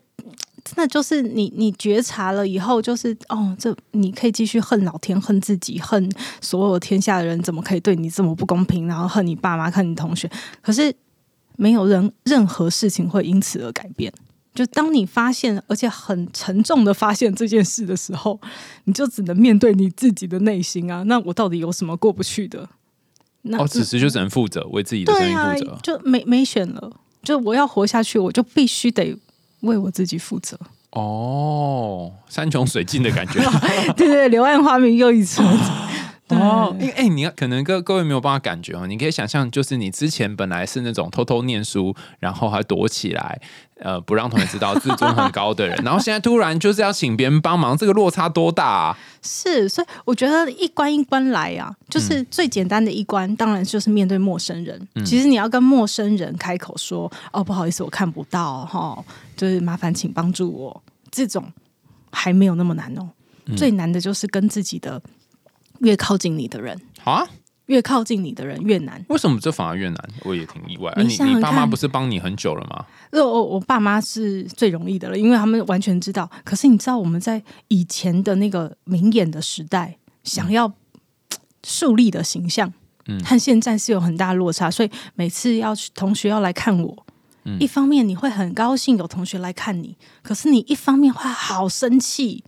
[0.71, 6.07] 真的就是你，你觉察了以后，就是哦，这你可以继续恨老天，恨自己，恨
[6.39, 8.87] 所有天下的人，怎么可以对你这么不公平？
[8.87, 10.29] 然后恨你爸妈，恨你同学。
[10.61, 10.93] 可是
[11.55, 14.13] 没有人任何事情会因此而改变。
[14.53, 18.39] 就当你发现，而且很沉重的发现这件事的时候，
[18.83, 21.01] 你就只能面对你自己的内心啊。
[21.03, 22.69] 那我到底有什么过不去的？
[23.43, 26.91] 那哦，此时就只能负责，为自己的生命负责，就没没选了。
[27.23, 29.17] 就我要活下去，我就必须得。
[29.61, 30.57] 为我自己负责
[30.91, 33.39] 哦，山穷水尽的感觉，
[33.95, 35.47] 对对，柳暗花明又一村。
[36.29, 43.41] 哦，因为哎，你可能各各位没有办法感觉哦，你可以想象，就是你之前本来是那种偷偷念书，然后还躲起来，
[43.79, 48.97] 呃，不让同学知道，自尊很高的人，然后现在突然就是要请别人帮忙，这个落差多大啊？
[49.21, 54.87] 是，所以我觉得一关一关来啊，就是最简单的一关，当然就是面对陌生人。
[55.05, 59.03] 其实你要跟陌生人开口说：“哦，不好意思，我看不到哈，
[59.35, 61.43] 就是麻烦请帮助我。”这种
[62.11, 63.09] 还没有那么难哦，
[63.57, 65.01] 最难的就是跟自己的
[65.79, 67.27] 越靠近你的人，好啊，
[67.67, 69.03] 越靠近你的人越难。
[69.09, 70.09] 为什么这反而越难？
[70.23, 70.93] 我也挺意外。
[70.97, 72.85] 你你爸妈不是帮你很久了吗？
[73.11, 76.29] 呃，我我爸妈是最容易的了，因为他们完全知道。
[76.43, 80.71] 可是你知道我们在以前的那个明眼的时代，想要
[81.63, 82.71] 树立的形象，
[83.07, 84.69] 嗯 和现在是有很大落差。
[84.69, 87.05] 所以每次要去同学要来看我，
[87.45, 92.43] 嗯一方面你会很高兴有同学来看你，可是你一方面会好生气，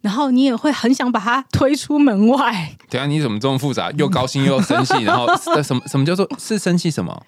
[0.00, 2.76] 然后你也会很想把他推出门外。
[2.88, 3.90] 等一下你怎么这么复杂？
[3.92, 7.24] 又高兴又生气，然后 呃什么什么叫做是生气什么？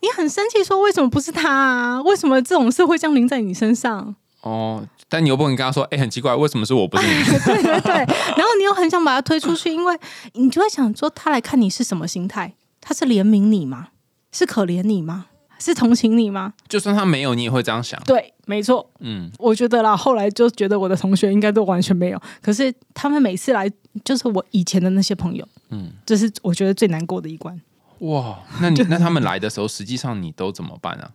[0.00, 2.02] 你很生气，说为什么不是他啊？
[2.02, 4.14] 为什么这种事会降临在你身上？
[4.42, 7.24] 哦，但你又不能跟他说，哎、很奇怪，为什么是我不是你？
[7.44, 8.06] 对对对，然
[8.38, 9.98] 后你又很想把他推出去，因为
[10.34, 12.54] 你就会想说，他来看你是什么心态？
[12.80, 13.88] 他是怜悯你吗？
[14.30, 15.26] 是可怜你吗？
[15.58, 16.54] 是同情你吗？
[16.68, 18.00] 就算他没有，你也会这样想。
[18.04, 19.96] 对，没错，嗯，我觉得啦。
[19.96, 23.70] 后来就觉得我的同学应该都完全没有，可是他们每次来，
[24.04, 27.60] 就是我以前的那些朋友，嗯嗯，这是我觉得最难过的一关。
[28.00, 31.10] 哇，那你那他们来的时候，实际上你都怎么办啊？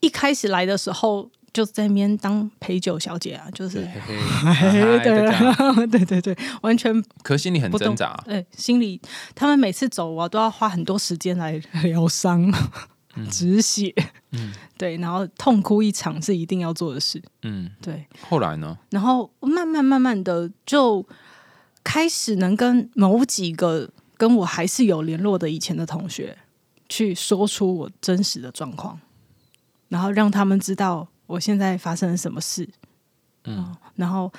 [0.00, 3.88] 一开始来的时候，就在那边当陪酒小姐啊，就是
[5.02, 8.14] 对 对 对对，完全可心里很挣扎。
[8.26, 9.00] 对，心里
[9.34, 12.52] 他们每次走，啊都要花很多时间来疗伤、
[13.30, 13.94] 止血，
[14.32, 14.52] 嗯。
[14.78, 18.76] 对，然后痛哭一场是一定要做的事，嗯，对，后来呢？
[18.90, 21.02] 然后慢慢慢慢的就
[21.82, 26.36] 开始能跟某几个跟我还是有联络的以前的同学
[26.90, 29.00] 去说出我真实的状况，
[29.88, 32.68] 然后让他们知道我现在发生了什么事，
[33.44, 33.74] 嗯。
[33.94, 34.30] 然后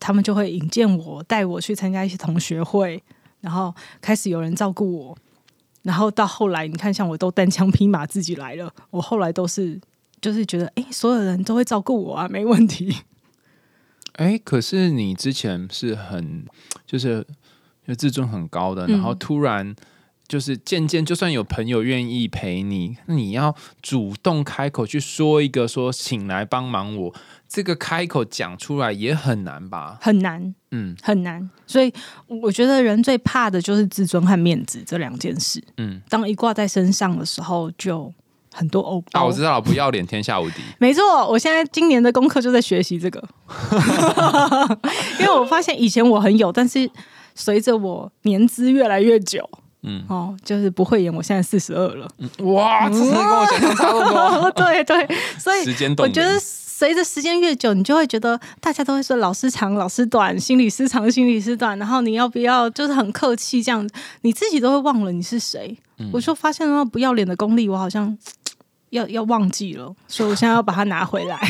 [0.00, 3.02] 他们就会引荐我，带我去参加一些同学会，
[3.42, 5.18] 然后开始有人照顾我，
[5.84, 9.80] 然后到后来，你看，像我都单枪匹马自己来了，我后来都是
[10.20, 12.96] 就是觉得，哎，所有人都会照顾我啊，没问题。
[14.16, 16.44] 哎，可是你之前是很
[16.86, 17.26] 就是
[17.86, 19.76] 就自尊很高的，然后嗯突然
[20.26, 27.14] 就是渐渐，就算有朋友愿意陪你，那你要主动开口去说一个说请来帮忙我，
[27.48, 29.98] 这个开口讲出来也很难吧？
[30.00, 31.48] 很难，嗯很难。
[31.66, 31.92] 所以
[32.26, 35.62] 我觉得人最怕的就是自尊和面子这两件事。
[35.76, 38.12] 嗯，当一挂在身上的时候，就
[38.52, 40.56] 很多欧啊，我知道了，不要脸天下无敌。
[40.78, 43.22] 没错，我现在今年的功课就在学习这个，
[45.20, 46.88] 因为我发现以前我很有，但是
[47.34, 49.48] 随着我年资越来越久，
[49.82, 52.08] 嗯哦，就是不会演，我现在四十二了。
[52.44, 54.50] 哇，这真的跟我想象差不多。
[54.54, 56.40] 对对，所以时间动我觉得灵
[56.84, 63.88] 随着时间越久，你就会觉得大家都会说老师长、老师短，心理师长、心理师短，然后你要不要就是很客气这样，
[64.20, 65.74] 你自己都会忘了你是谁。
[65.96, 68.14] 嗯我就发现那不要脸的功力，我好像
[68.90, 71.40] 要要忘记了，所以我现在要把它拿回来。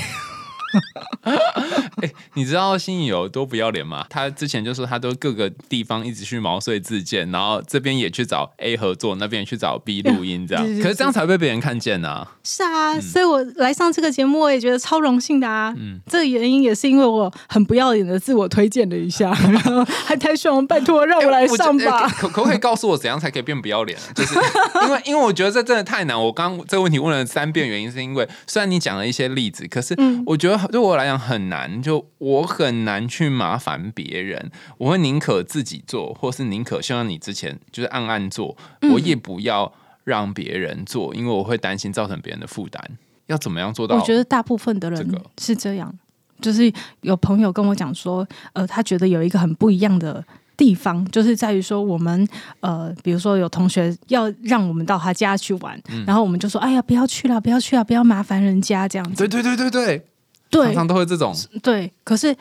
[2.35, 4.07] 你知道新颖有多不要脸吗？
[4.11, 10.65] 他之前就说他都各个地方一直去毛遂自荐，然后这边也去找 A 合作，那边也去找 B 录音，这样。
[10.83, 12.33] 可是这样才被别人看见呢、啊。
[12.43, 15.75] 是啊，所以我来上这个节目，我也觉得超荣幸的啊。
[15.77, 22.05] 嗯这个原因也是因为我很不要脸的自我推荐了一下， 然后还太希望拜托让我来上吧。
[22.05, 23.99] 哎可可不可以告诉我怎样才可以变不要脸？
[24.15, 24.35] 就是
[24.83, 26.21] 因为因为我觉得这真的太难。
[26.21, 34.51] 我刚刚这个问题问了三遍，原因是因为虽然你讲了一些例子，可是嗯我觉得对我来讲很难，就我很难去麻烦别人。
[34.79, 39.73] 我会宁可自己做，或是宁可像你之前就是暗暗做，嗯我也不要
[40.05, 42.83] 让别人做，因为我会担心造成别人的负担。
[43.27, 43.97] 要怎么样做到？
[43.97, 45.93] 我觉得大部分的人这个是这样，
[46.41, 46.73] 就是
[47.03, 50.25] 有朋友跟我讲说，呃，他觉得有一个很不一样的。
[50.57, 52.29] 地方就是在于说，我们
[52.61, 59.27] 呃，比如说有同学要让我们到他家去玩，嗯然后我们就说：“哎呀，不要去了，不要去了，不要麻烦人家这样子。
[59.27, 60.07] 对对对对对，
[60.55, 61.35] 对”常常都会这种。
[61.63, 62.35] 对，可是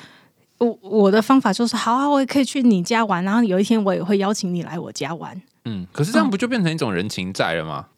[0.58, 7.86] 我我的方法就是，好啊，我也可以去你家玩，然后有一天我也会邀请你来我家玩，嗯，可是这样不就变成一种人情债了吗？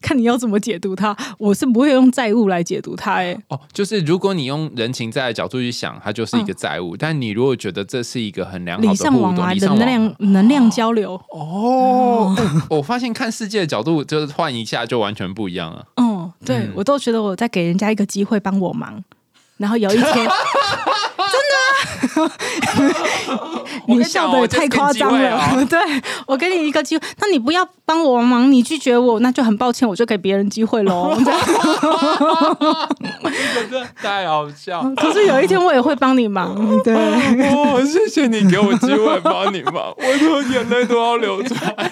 [0.00, 1.16] 看你要怎么解读它。
[1.38, 12.34] 我是不会用债务来解读它、欸，哎，哦，就是如果你用人情债的角度去想，它就是一个债务；但你如果觉得这是一个很良好礼的互动，尚往来礼尚往的能量能量交流，哦，
[12.68, 15.86] 我发现看世界的角度就是换一下就完全不一样了。
[15.94, 16.09] 嗯，
[16.44, 19.02] 对、嗯我都觉得我在给人家一个机会帮我忙，
[19.58, 22.30] 然后有一天， 真的啊、
[23.86, 25.64] 你笑的也太夸张了。
[25.66, 25.78] 对
[26.26, 31.14] 我给你一个机会，那你不要帮我忙，你拒绝我，那就很抱歉，我就给别人机会喽。
[33.54, 34.82] 真的太好笑。
[34.96, 36.94] 可是有一天我也会帮你忙，对。
[36.94, 41.90] 哦，谢谢你给我机会帮你忙，我的眼泪都要流出来。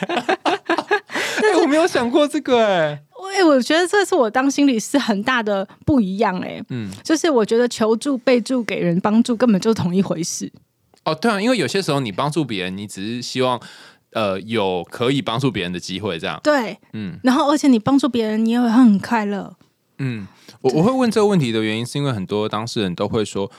[1.55, 3.03] 哎、我没有想过这个哎、
[3.37, 10.51] 哎，我觉得这是我当心理师很大的不一样哎、嗯，就是我觉得求助、备助、给人帮助根本就是同一回事。
[11.05, 13.61] 哦，对啊，因为有些时候你帮助别人，你只是希望
[14.13, 16.41] 呃有可以帮助别人的机会，这样。
[16.43, 19.55] 对，嗯然后而且你帮助别人，你也会很快乐。
[19.99, 20.27] 嗯，
[20.61, 23.51] 我我会问这个问题的原因，是因为很多当事人都会说。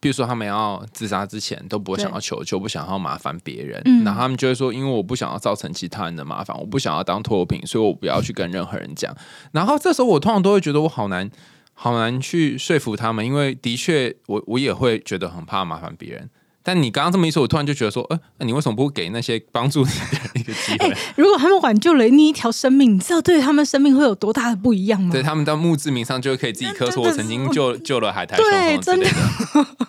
[0.00, 9.12] 比如说，他们要自杀之前都不会想要求救，不想要麻烦别人，嗯然后他们就会说，因为我不想要造成其他人的麻烦，我不想要当拖油瓶，所以我不要去跟任何人讲。
[9.52, 11.28] 然后这时候我通常都会觉得我好难，
[11.74, 16.30] 好难去说服他们，因为的确我我也会觉得很怕麻烦别人。
[16.68, 20.94] 但你刚刚这么一说，我突然就觉得说，呃，那你为什么不给那些帮助你的人 一个机会？
[21.16, 25.10] 如果他们挽救了你一条生命，你知道对他们生命会有多大的不一样吗？
[25.10, 29.86] 对他们到墓志铭上就可以自己刻出我曾经救救了海苔对熊什么之类的。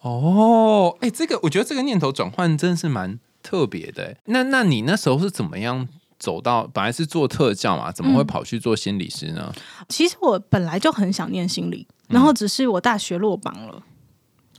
[0.00, 4.16] 哦，哎、这个我觉得这个念头转换真是蛮特别的。
[4.24, 5.86] 那那你那时候是怎么样
[6.18, 6.68] 走到？
[6.74, 9.52] 本来是做特教嘛，怎么会跑去做心理师呢？
[9.88, 13.80] 其实我本来就很想念心理，然后只是我大学落榜了。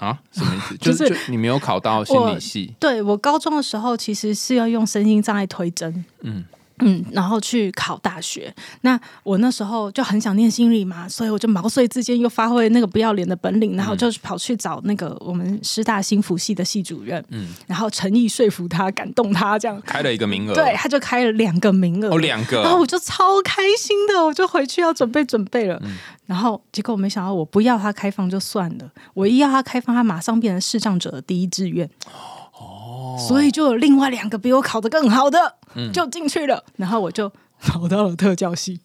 [0.02, 0.76] 啊，什么意思？
[0.82, 6.44] 就就是你没有考到心理系，对我高中的时候，其实是要用身心障碍推甄，嗯
[6.82, 8.54] 嗯，然后去考大学。
[8.82, 25.80] 那我那时候就很想念心理嘛，所以我就毛遂自荐，又发挥那个不要脸的本领，然后就跑去找那个我们师大心辅系的系主任，嗯，然后诚意说服他，感动他，这样，开了一个名额，对，他就开了两个名额，哦，两个然后我就超开心的，我就回去要准备准备了。
[25.84, 31.86] 嗯然后结果我没想到，我不要他开放就算了，我一要他开放，他马上变成视障者的第一志愿。
[32.06, 32.41] 哦，
[33.17, 36.63] 所以就有另外两个比我考得更好的，嗯就进去了。
[36.78, 38.80] 然后我就考到了特教系。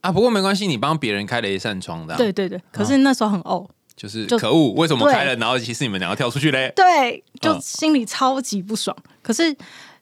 [0.00, 0.12] 啊。
[0.12, 6.72] 不过没关系，你帮别人开了一扇窗的、，对对对，可是那时候很哦，就是可恶，为什么对开了，然后其实你们两个跳出去嘞？
[6.76, 8.96] 对，就嗯心里超级不爽。
[9.22, 9.56] 可是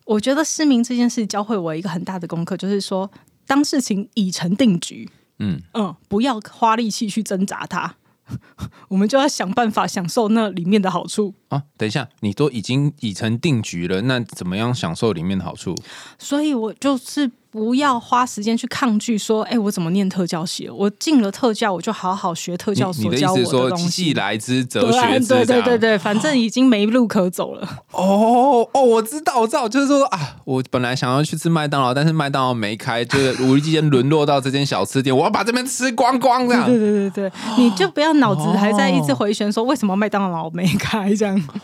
[0.04, 3.10] 我觉得失明这件事教会我一个很大的功课，就是说，
[3.46, 5.08] 当事情已成定局，
[5.38, 7.94] 嗯，嗯，不要花力气去挣扎它，
[8.88, 11.34] 我们就要想办法享受那里面的好处。
[11.48, 15.74] 啊，等一下，你都已经已成定局了，那怎么样享受里面的好处？
[16.18, 20.68] 所以我就是不要花时间去抗拒说，哎、我怎么念特教系？
[20.68, 24.12] 我进了特教，我就好好学特教所教我思是说，东既西。
[24.12, 27.66] 来之则对学之，对对对对，反正已经没路可走了。
[27.92, 36.78] 哦哦，我知道，我知道，就是说啊，我本来想要去吃麦当劳，但是麦当劳没开，就是无意间沦落到这间小吃店，我要把这边吃光光这样对。
[36.78, 41.34] 对对对，你就不要脑子还在一直哦回旋说为什么麦当劳没开这样。
[41.36, 41.60] 哦，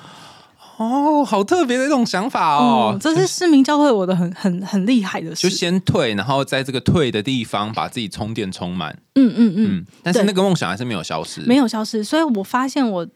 [1.25, 5.55] 好特别的一种想法哦哦，，这是市民教会我的很很很厉害的事就。
[5.55, 8.97] 先退，然后在这个退的地方把自己充电充满。
[9.15, 11.41] 嗯嗯嗯，嗯，但是那个梦想还是没有消失。
[11.43, 12.03] 没有消失。
[12.03, 13.07] 所以我发现我。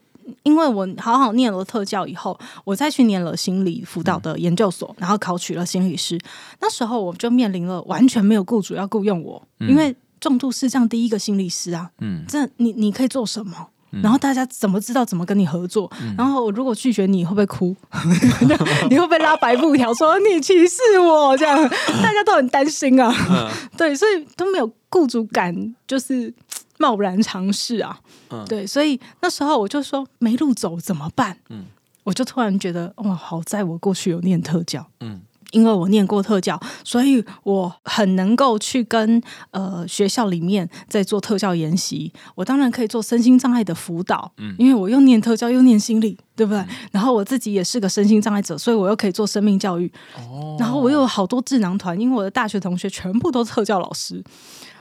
[0.43, 6.19] 因为我好好念了特教以后，我再去念了心理辅导的研究所，然后考取了心理师。
[6.59, 13.67] 那时候我就面临了完全没有雇主要雇佣我，因为重度视障第一个心理师啊，嗯这你你可以做什么？
[13.89, 15.89] 然后大家怎么知道怎么跟你合作？
[16.17, 17.75] 然后我如果拒绝你，会不会哭？
[18.89, 21.35] 你会不会拉白布条说你歧视我？
[21.37, 21.57] 这样
[22.01, 23.13] 大家都很担心啊。
[23.29, 26.33] 嗯对，所以都没有雇主敢就是
[26.77, 27.99] 贸然尝试啊。
[28.29, 31.37] 嗯对，所以那时候我就说没路走怎么办？
[31.49, 31.65] 嗯
[32.03, 35.19] 我就突然觉得哇，好在我过去有念特教，嗯
[35.51, 42.11] 因为我念过特教，所以我很能够去跟呃学校里面在做特教研习。
[42.35, 46.65] 我当然可以做身心障碍的辅导，嗯因为我又念特教又念心理，对不对？
[46.91, 49.91] 然后我自己也是个身心障碍者，所以我又可以做生命教育。
[50.17, 54.23] 哦然后我又有好多智囊团，因为我的大学同学全部都是特教老师，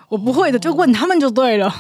[0.09, 1.73] 我不会的就问他们就对了。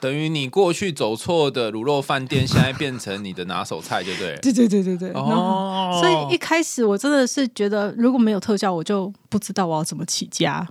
[0.00, 4.38] 等于你过去走错的卤肉饭店，现在变成你的拿手菜，就对了。
[4.42, 5.10] 对对对对对。
[5.10, 10.68] 哦，所以一开始我真的是觉得，如果没有特效，我就不知道我要怎么起家，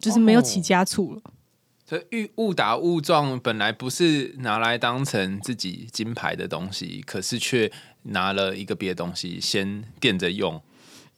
[0.00, 1.20] 就是没有起家处了。
[1.86, 10.60] 所以误误打误撞，本来不是拿来当成自己金牌的东西，可是却拿了一个别的东西先垫着用。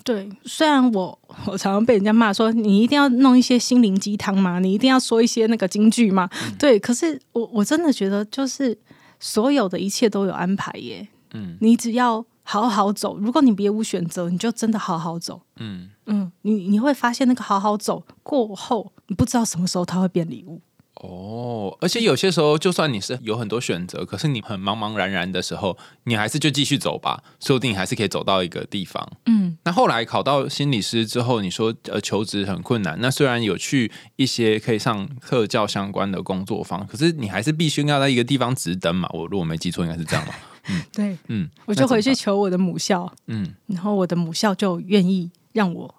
[0.03, 8.77] 对，虽然我我常常被人家骂说你一定要弄一些心灵鸡汤嘛，你一定要说一些那个金句嘛，对，可是我我真的觉得就是
[9.19, 11.57] 所有的一切都有安排耶，嗯。
[11.61, 20.61] 你只要好好走，如果你别无选择，你就真的好好走，嗯，嗯，你你会发现那个好好走过后，你不知道什么时候它会变礼物。
[21.03, 29.11] 哦，而且有些时候，就算你是有很多选择，可是你很茫茫然然的时候，你还是就继续走吧，说不定还是可以走到一个地方。
[29.25, 39.09] 嗯，那后来考到心理师之后，你说呃求职很困难，那虽然有去一些可以上特教相关的工作坊，可是你还是必须要在一个地方直登嘛。
[39.15, 40.35] 我如果没记错，应该是这样嘛。
[40.93, 45.95] 对，嗯，我就回去求我的母校，嗯，然后我的母校就愿意让我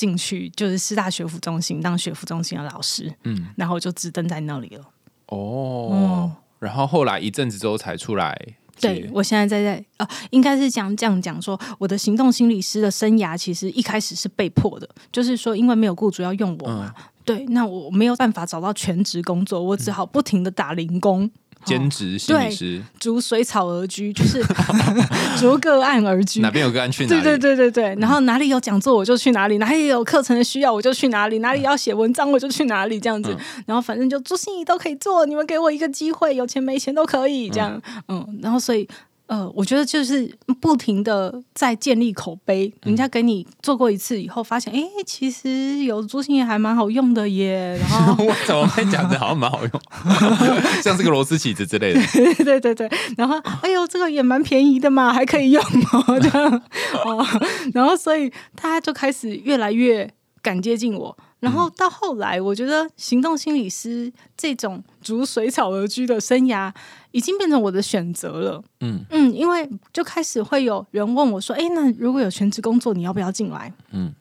[0.00, 4.84] 进去，就是师大学府中心当学府中心的老师，嗯，然后就只登在那里了。
[5.26, 8.34] 哦，然后后来一阵子之后才出来，
[8.80, 17.04] 对我现在在在呃，应该是讲这样讲说，我的行动心理师的生涯其实一开始是被迫的，就是说因为没有雇主要用我嘛，嗯。
[17.22, 21.30] 对，那我没有办法找到全职工作，我只好不停的打零工。
[21.64, 24.42] 兼职心理师，逐水草而居，就是
[25.38, 26.40] 逐个案而居。
[26.40, 27.22] 哪边有个案去哪里？
[27.22, 33.36] 对对对对对，然后哪里有讲座我就去哪里，哪里有课程的需要我就去哪里，哪里要写文章我就去哪里，这样子。
[33.66, 37.80] 然后反正就做心意都可以做，你们给我一个机会，有钱没钱都可以这样。
[38.08, 38.88] 嗯，然后所以
[39.30, 40.28] 呃，我觉得就是
[40.60, 47.78] 不停的在建立口碑，人家给你做过一次以后，发现哎，诶其实有做心理还蛮好用的耶。
[47.80, 49.80] 然后 我怎么会讲的好像蛮好用，
[50.82, 52.00] 像是个螺丝起子之类的。
[52.12, 55.62] 对对对对，然后哎呦，这个也蛮便宜的嘛，还可以用
[55.92, 56.62] 哦，这样。
[57.04, 57.24] 哦，
[57.72, 60.12] 然后所以大家就开始越来越
[60.42, 66.72] 敢接近我，然后到后来，我觉得行动心理师这种逐水草而居的生涯，
[67.12, 68.62] 已经变成我的选择了。
[68.80, 74.12] 嗯嗯，因为就开始会有人问我说：“哎，那如果有全职工作，你要不要进来？”嗯。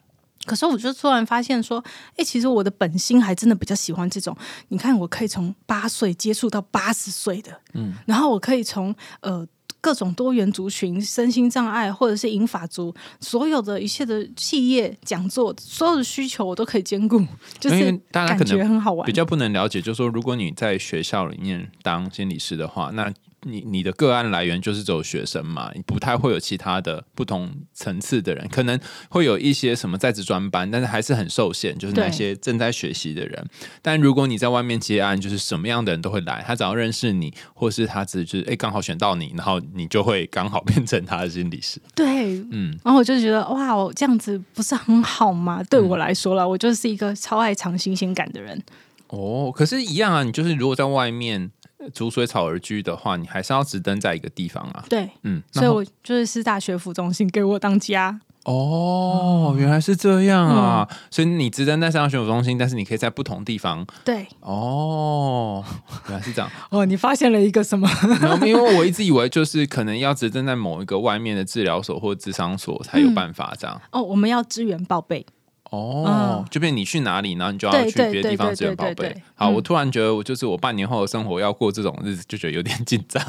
[0.46, 1.84] 可是我就突然发现说，
[2.16, 4.36] 哎、其实我的本心还真的比较喜欢这种。
[4.70, 9.46] 你看，我可以从八岁接触到八十岁的，嗯，然后我可以从呃
[9.82, 17.24] 各种多元族群、身心障碍或者是银法族，所有的一切的企业讲座，所有的需求我都可以兼顾，
[17.60, 19.14] 就是大家感可能觉很好玩比。
[19.14, 23.14] 较不能了解，就是说，如果你在学校里面当心理师的话，那
[23.44, 28.80] 你你的个案来源就是只有学生嘛，你不太会有其他的不同层次的人，可能
[29.10, 33.46] 会有一些什么在职专班，但是还是很受限，就是那些正在学习的人。
[33.82, 41.80] 但如果你在外面接案，就是什么样的人都会来，他只要认识你，或是他只是哎刚好选到你，然后你就会刚好变成他的心理师。
[41.96, 45.64] 对，嗯，然后我就觉得哇，我这样子不是很好吗？
[45.70, 48.62] 对我来说了，我就是一个超爱尝新鲜感的人。
[49.08, 51.59] 哦，可是，一样啊，你就是如果在外面呃
[51.94, 54.84] 逐水草而居的话，你还是要只登在一个地方啊。
[54.90, 58.20] 对，嗯，所以我就是师大学府中心给我当家。
[58.46, 60.88] 哦，原来是这样啊！
[61.12, 63.86] 所以你只登在上学府中心，但是你可以在不同地方。
[64.04, 65.64] 对，哦，
[66.08, 66.50] 原来是这样。
[66.72, 67.88] 哦，你发现了一个什么？
[68.42, 73.80] 因为我一直以为就是可能要只登在某一个外面的治疗所或智商所才有办法这样。
[73.92, 75.26] 哦，我们要支援报备。
[75.70, 79.24] 哦嗯，就变你去哪里，然后你就要去别的地方支援报备对对对对。
[79.36, 83.24] 好，嗯我突然觉得我就是我半年后的生活要过这种日子，就觉得有点紧张。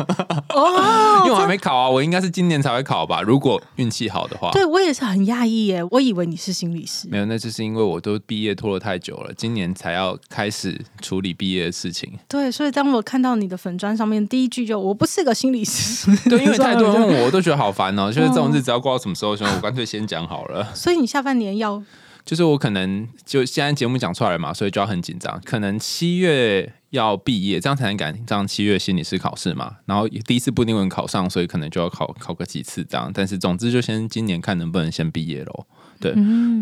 [0.49, 4.51] 哦， 因为我还没考啊，我应该是今年才会考吧，如果运气好的话。
[4.53, 7.09] 对我也是很讶异耶，我以为你是心理师。
[7.09, 12.11] 没有，那就是因为我都毕业拖了太久了，今年才要开始处理毕业的事情。
[12.27, 18.11] 对，所以当我看到你的粉砖上面第一句就“我不是个心理师”， 对，因为太多问我，我都觉得好烦哦。
[18.11, 19.37] 就是这种日子要过到什么时候？
[19.37, 20.67] 所以我干脆先讲好了。
[20.75, 21.83] 所以你下半年要
[22.25, 25.41] 就是我可能就现在节目讲出来了嘛，所以就要很紧张。
[25.45, 29.77] 可能七月要毕业，这样才能赶上七月心理师考试嘛。
[29.87, 33.11] 然后第一次不一定能考上，所以可能就要考考个几次这样。
[33.13, 35.67] 但是总之就先今年看能不能先毕业喽。
[35.99, 36.13] 对，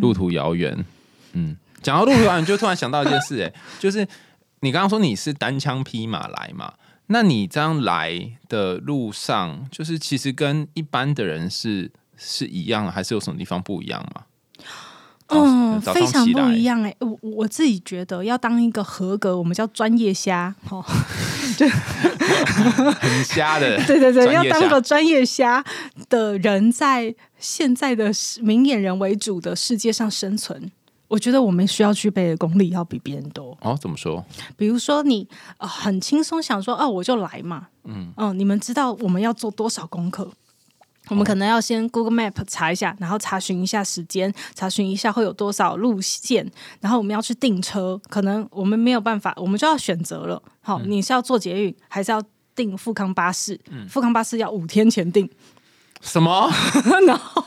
[0.01, 0.85] 路途遥远。
[1.33, 4.07] 嗯，讲到路途遥远，就突然想到一件事、哎，就是
[4.61, 6.75] 你刚刚说你是单枪匹马来嘛？
[7.11, 14.25] 那你这样来的路上，就是其实跟一般的人是是一样的，还是有什么地方不一样吗？
[15.29, 20.81] 嗯，非常不一样哎、我我自己觉得要当一个合格，我们叫专业虾哦，
[23.01, 25.63] 很瞎的， 对对对，要当个专业虾
[26.09, 28.11] 的人，在现在的
[28.41, 30.71] 明眼人为主的世界上生存，
[31.09, 33.57] 我觉得我们需要具备的功力要比别人多。
[33.61, 34.25] 哦，怎么说？
[34.57, 35.27] 比如说你，
[35.59, 40.31] 呃很轻松想说，哦，我就来嘛，嗯你们知道我们要做多少功课？
[41.09, 46.51] 我们可能要先 Google Map 查一下，然后查询一下时间，查询一下会有多少路线，
[46.81, 50.43] 然后我们要去订车，可能我们没有办法，我们就要选择了。
[50.61, 52.23] 好，你是要坐捷运，还是要
[52.55, 53.59] 订富康巴士？
[53.89, 55.29] 富康巴士要五天前订，
[56.01, 56.51] 什么？
[57.07, 57.45] 然后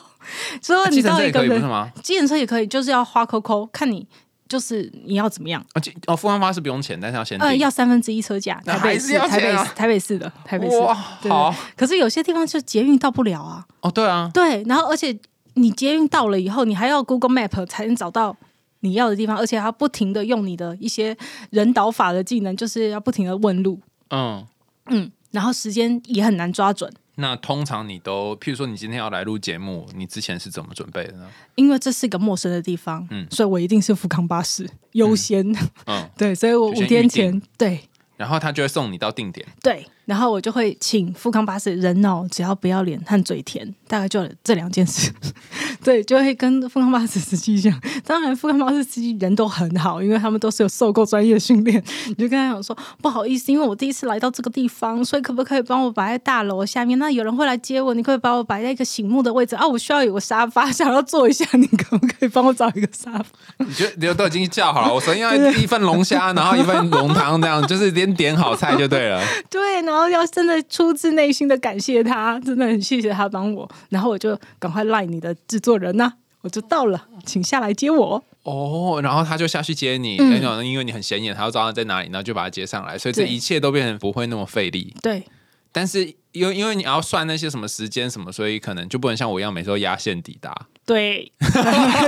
[0.61, 1.91] 所以你到一个人？
[2.03, 4.07] 计程车也可以，就是要花扣扣，看你
[4.51, 5.65] 就是你要怎么样。
[5.73, 10.77] 而且哦，富安发是不用钱，但是要先呃，要三分之一车价，台北市，台北市，台北市的，台北市。
[10.79, 11.55] 哇，对好。
[11.77, 15.17] 可是有些地方就捷运到不了啊，哦，对啊，对，然后而且
[15.53, 18.35] 你捷运到了以后，你还要 Google Map 才能找到
[18.81, 21.15] 你要的地方，而且他不停的用你的一些
[21.51, 23.79] 人导法的技能，就是要不停的问路，
[24.09, 24.45] 嗯，
[24.87, 31.29] 嗯，然后时间也很难抓准，那通常你都，譬如说你今天要来录节目，你之前是怎么准备的呢？
[31.55, 35.45] 因为这是一个陌生的地方，嗯所以我一定是福康巴士优先，
[35.85, 37.81] 嗯， 对，所以我五天前对。
[38.17, 39.43] 然后他就会送你到定点。
[39.63, 45.11] 对，然后我就会请富康巴士人哦，只要不要脸和嘴甜，大概就这两件事。
[45.83, 47.73] 对，就会跟富康巴士司机讲。
[48.05, 51.83] 当然，富康巴士司机人都很好，因为他们都是有受过专业训练。
[52.07, 56.99] 你就跟他讲说，不好意思，因为我第一次来到这个地方，所以可不可以帮我摆在大楼下面？
[56.99, 59.67] 那有人会来接我，你可以把我摆在一个醒目的位置啊。
[59.67, 63.25] 我需要有个沙发，想要坐一下，你可不可以帮我找一个沙发？
[63.65, 69.19] 你觉得你都已经叫好了，我首先要一份龙虾，然后一份龙汤，这样就是先点好菜就对了。
[69.49, 78.23] 对，然后要真的出自内心的感谢他，真的很谢谢他帮我，然后我就赶快赖你的制作人呐、我就到了，请下来接我。
[78.43, 84.95] 哦，然后他就下去接你，嗯然后因为你很显眼，他要知道他在哪里，然后就把他接上来，所以这一切都变成不会那么费力。
[85.01, 85.23] 对，
[85.71, 90.67] 但是因为因为你要算那些什么时间什么，所以可能就不能像我一样每次都压线抵达。
[90.91, 91.31] 对，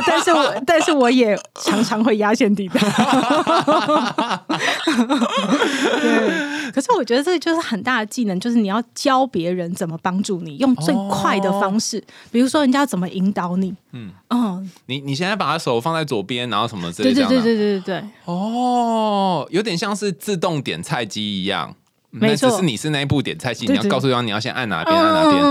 [0.05, 2.77] 但是我但是我也常常会压线底的。
[6.01, 13.73] 对，可是我觉得这个就是很大的技能，就是你要教别人怎么帮助你，用最快的方式，比如说人家要怎么引导你。
[13.93, 21.73] 嗯嗯，你你现在把他手放在左边，然后什么之类的对对对对对对，哦，有点像是自动点菜机一样。
[22.13, 25.43] 没错那只是你是那一部点菜机，对对你要告诉对方你要先按哪边按哪边。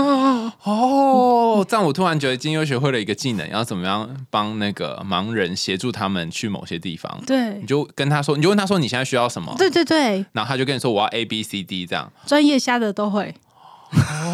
[0.63, 7.21] 哦，这样我突然觉得今天又学会了一个技能，要怎么样帮那个盲人协助他们去某些地方。
[7.27, 12.11] 对你就跟他说，你就问他说你现在需要什么，对对对，然后他就跟你说我要 A B C D 这样。
[12.25, 13.35] 专业瞎的都会。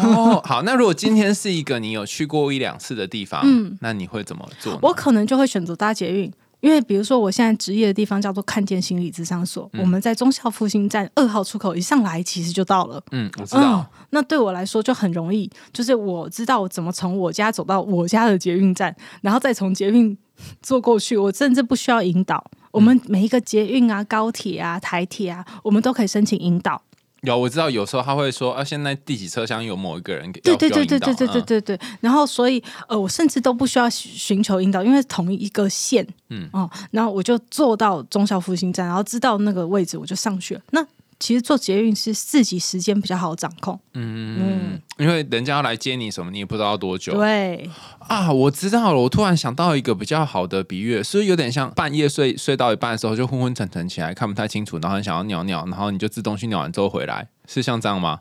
[0.04, 4.78] 哦，好，那如果今天是一个你有去过一两次的地方，嗯那你会怎么做呢？
[4.82, 6.32] 我可能就会选择搭捷运。
[6.60, 13.02] 因为比如说，我现在职业的地方叫做看见心理咨商所，嗯我们在中校复兴站二号出口一上来，其实就到了。
[13.12, 13.80] 嗯，我知道。
[13.80, 20.16] 嗯，那对我来说就很容易，就是我知道我怎么从我家走到我家的捷运站，然后再从捷运
[20.62, 22.44] 坐过去，我甚至不需要引导。
[22.70, 26.80] 我们每一个捷运啊、高铁啊、台铁啊，我们都可以申请引导。
[27.22, 31.80] 有，我知道，有时候他会说啊，现在第几车厢有某一个人给对对对对对对对嗯对对。
[32.00, 40.60] 然后所以呃，我甚至都不需要寻寻求引导，因为同一个线，嗯嗯哦，然后我就坐到中校复兴站，然后知道那个位置，我就上去了。
[40.70, 40.84] 那
[41.20, 47.12] 其实做捷运是自己时间比较好掌控，嗯，因为人家要来接你什么，你也不知道多久。
[47.12, 47.68] 对
[48.08, 58.20] 啊，我知道了，我突然想到一个比较好的比喻，是有点像半夜睡睡到一半的时候就昏昏沉沉起来，看不太清楚，然后很想要尿尿，然后你就自动去尿完之后回来，是像这样吗？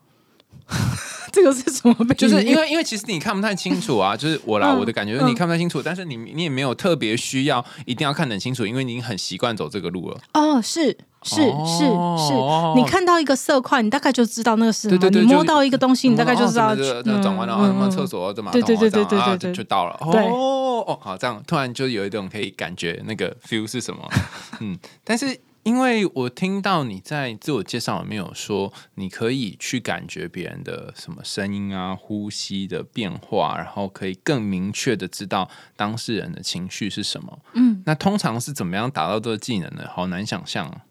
[1.31, 1.95] 这个是什么？
[2.17, 10.19] 就是因为因为其实你看不太清楚啊，就是我啦，嗯我的感觉是你看不太清楚，但是你你也没有特别需要一定要看得很清楚，因为你已经很习惯走这个路了。
[10.33, 15.09] 哦，是是是哦是，你看到一个色块，你大概就知道那个是什么。
[15.09, 19.97] 你摸到一个东西，你大概就知道哦什么这转弯了，嗯啊，什么嗯厕所，怎么对对对对对对就就到了。
[20.11, 24.07] 对哦哦，好，这样突然就有一种可以感觉那个 feel 是什么。
[24.61, 37.37] 嗯，但是因为我听到你在自我介绍里面有说，你可以去感觉别人的什么声音啊、呼吸的变化，然后可以更明确的知道当事人的情绪是什么。
[37.53, 39.83] 嗯，那通常是怎么样达到这个技能呢？
[39.93, 40.81] 好难想象啊。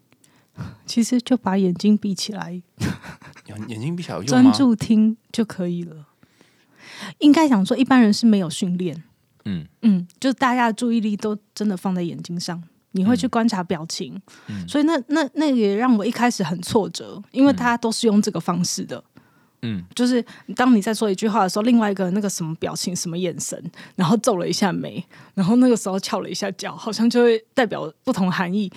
[0.85, 2.51] 其实就把眼睛闭起来，
[3.47, 4.51] 眼眼睛闭起来有用专？
[4.53, 6.05] 注听就可以了。
[7.19, 9.03] 应该讲说，一般人是没有训练，
[9.45, 19.01] 嗯嗯，就大家的注意力都真的放在眼睛上，你会去观察表情，嗯所以那那那也让我一开始很挫折，因为大家都是用这个方式的。
[19.61, 20.23] 嗯，就是
[20.55, 23.61] 当你在说一句话的时候，另外一个那个什么表情、什么眼神，
[23.95, 25.03] 然后皱了一下眉，
[25.33, 28.71] 然后那个时候翘了一下脚，好像就会代表不同含义。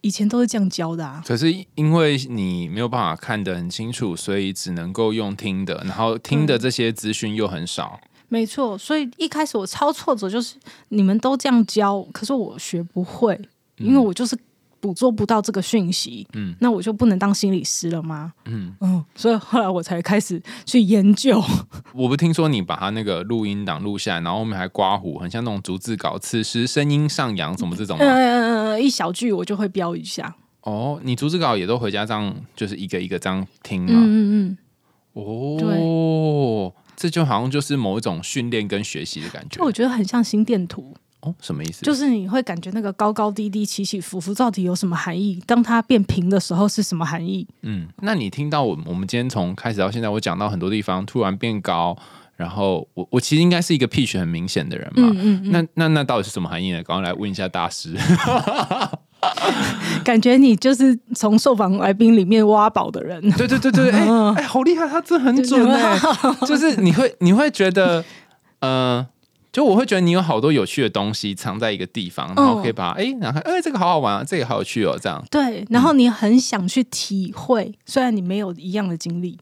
[0.00, 8.00] 以前都是这样教的啊，可是因为你没有办法看得很清楚，所以只能够用听的，然后听的这些资讯又很少。
[8.28, 8.76] 没错。
[8.76, 10.56] 所以一开始我超挫折，就是
[10.90, 13.40] 你们都这样教，可是我学不会，
[13.78, 14.38] 因为我就是
[14.80, 16.26] 捕捉不到这个讯息。
[16.34, 18.32] 嗯嗯，那我就不能当心理师了吗？
[18.44, 21.42] 嗯，嗯，所以后来我才开始去研究。
[21.94, 28.04] 我不听说你把他那个录音档录下来，然后后面还刮胡，很像那种逐字稿，此时声音上扬什么这种吗？
[28.78, 30.36] 呃，一小句我就会标一下。
[30.62, 33.92] 哦，你逐字稿也都回家这样，就是一个一个这样听吗？
[33.94, 34.58] 嗯嗯
[35.14, 39.64] 嗯，哦，这就好像就是某一种训练跟学习的感觉就。
[39.64, 40.94] 我觉得很像心电图。
[41.20, 41.84] 哦，什么意思？
[41.84, 45.42] 就是你会感觉那个高高低低、起起伏伏到底有什么含义？
[45.46, 47.44] 当它变平的时候是什么含义？
[47.62, 51.96] 嗯，那你听到我我们今天从开始到现在，我讲到很多地方突然变高，
[52.38, 55.08] 然后我我其实应该是一个 pitch 很明显的人嘛。
[55.08, 56.80] 嗯嗯嗯，那那那到底是什么含义呢？
[56.84, 57.96] 赶快来问一下大师。
[60.04, 63.20] 感觉你就是从受访来宾里面挖宝的人。
[63.32, 65.98] 对对对对， 哎、嗯哎、好厉害，他真的很准哎、
[66.46, 68.04] 就是你会你会觉得，
[68.60, 69.04] 呃，
[69.50, 79.36] 就我会觉得你有好多有趣的东西藏在一个地方，然后可以把它哎然后，哎、这个好好玩啊，这个好有趣哦，这样对，然后你很想去体会，虽然你没有一样的经历。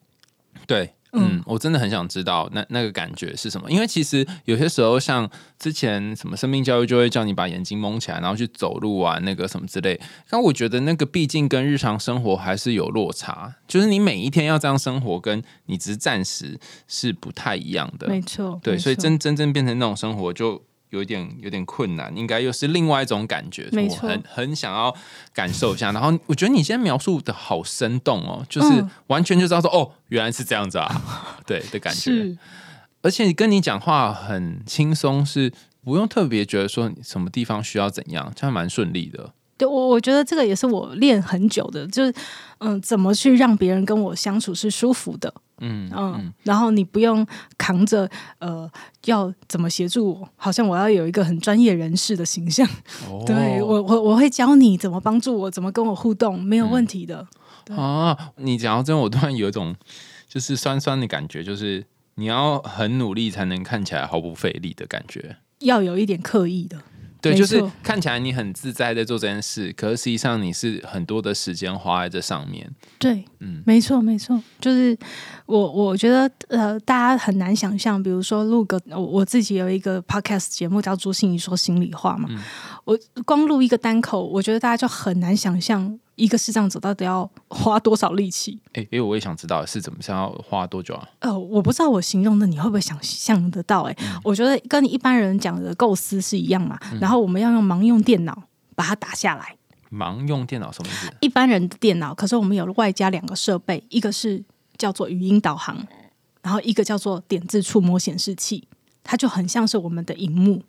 [0.66, 0.94] 对。
[1.18, 10.00] 嗯，我真的很想知道那那个感觉是什么，因为其实有些时候，像之前什么生命教育就会叫你把眼睛蒙起来，然后去走路啊，那个什么之类。
[10.28, 18.08] 但我觉得那个毕竟跟日常生活还是有落差，就是你每一天要这样生活，跟你只是暂时是不太一样的。
[18.08, 23.68] 没错，对，所以真真正变成那种生活就有一点有点困难，应该又是另外一种感觉。
[23.72, 24.95] 我没错很很想要
[25.32, 25.93] 感受一下。
[25.93, 32.01] 然后我觉得你现在描述的好生动哦，就是嗯完全就知道说、哦，原来是这样子啊， 对的感觉。
[32.01, 32.39] 是
[33.03, 35.53] 而且跟你讲话很轻松，是
[35.84, 39.32] 不用特别觉得说什么地方需要怎样，这样蛮顺利的。
[39.57, 42.12] 对我，我觉得这个也是我练很久的，就是
[42.59, 47.26] 嗯，怎么去让别人跟我相处是舒服的，嗯嗯，然后你不用
[47.57, 48.70] 扛着呃
[49.07, 52.66] 要怎么协助我，好像我要有一个很专业人士的形象，
[53.09, 53.22] 哦。
[53.26, 57.26] 对我我我会教你怎么帮助我，怎么跟我互动，没有问题的。
[57.74, 59.74] 啊，你讲到这，我突然有一种
[60.28, 61.84] 就是酸酸的感觉，就是
[62.16, 65.36] 你要很努力才能看起来毫不费力的感觉。
[65.61, 66.78] 要有一点刻意的，
[67.20, 72.70] 对，就是看起来你很自在在做这件事，可是实际上你是很多的时间花在这上面。
[72.98, 73.62] 对，嗯。
[73.66, 74.96] 没错，没错，就是
[75.46, 82.38] 我我觉得呃，大家很难想象，比如说录个我我自己有一个 podcast 节目叫朱心怡说心里话嘛，嗯。
[82.84, 88.58] 我光录一个单口，我觉得大家就很难想象一个视障者到底要花多少力气。
[88.72, 91.08] 哎、因为我也想知道是怎么是要花多久啊？
[91.20, 93.92] 呃，我不知道我形容的你会不会想象得到、欸？
[93.92, 96.78] 哎、嗯我觉得跟你一般人讲的构思是一样嘛。
[97.00, 98.42] 然后我们要用盲用电脑
[98.74, 99.56] 把它打下来，
[99.90, 101.12] 盲用电脑什么意思？
[101.20, 104.42] 一般人的电脑，可是我们有外加两个设备，一个是
[104.76, 105.86] 叫做语音导航，
[106.42, 108.66] 然后一个叫做点字触摸显示器，
[109.04, 110.62] 它就很像是我们的荧幕，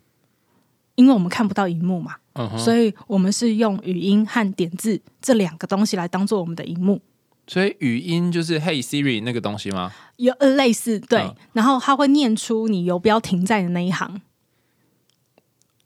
[0.94, 7.00] 因为我们看不到荧幕嘛，嗯，所以我们是用语音和点字这两个东西来当做我们的荧幕。
[7.46, 9.90] 所以语音就是 Hey Siri 那个东西吗？
[10.16, 14.20] 有呃类似对，嗯然后它会念出你游标停在的那一行，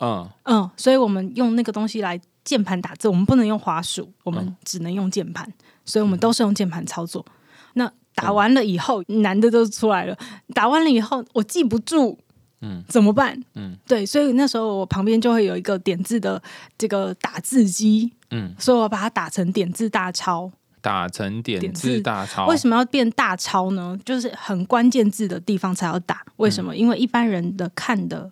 [0.01, 5.51] 嗯，嗯，所以我们用那个东西来键盘打字，我们不能用滑鼠，我们嗯只能用键盘，
[5.85, 7.25] 所以我们都是用键盘操作。
[7.75, 10.19] 那打完了以后，难的都出来了。
[10.53, 12.19] 打完了以后，我记不住，
[12.63, 13.39] 嗯，怎么办？
[13.55, 16.43] 嗯，对，所以那时候我旁边就会有一个点字的
[16.79, 20.51] 这个打字机，嗯，所以我把它打成点字大抄。
[20.81, 22.47] 打成点点字字大抄。
[22.49, 23.97] 为什么要变大抄呢？
[24.05, 26.25] 就是很关键字的地方才要打。
[26.39, 26.77] 为什嗯么？
[26.77, 28.29] 因为一般人的看的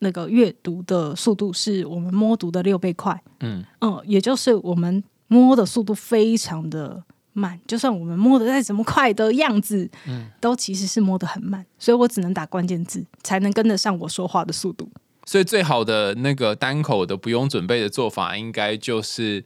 [0.00, 3.22] 那个阅读的速度是我们摸读的六倍快。
[3.40, 7.00] 嗯嗯，也就是我们摸的速度非常的
[7.34, 14.90] 慢，就算我们摸的再怎么快的样子，嗯都其实是摸得很慢，所以我只能打关键字才能跟得上我说话的速度。
[15.26, 19.44] 所以最好的那个单口的不用准备的做法，应该就是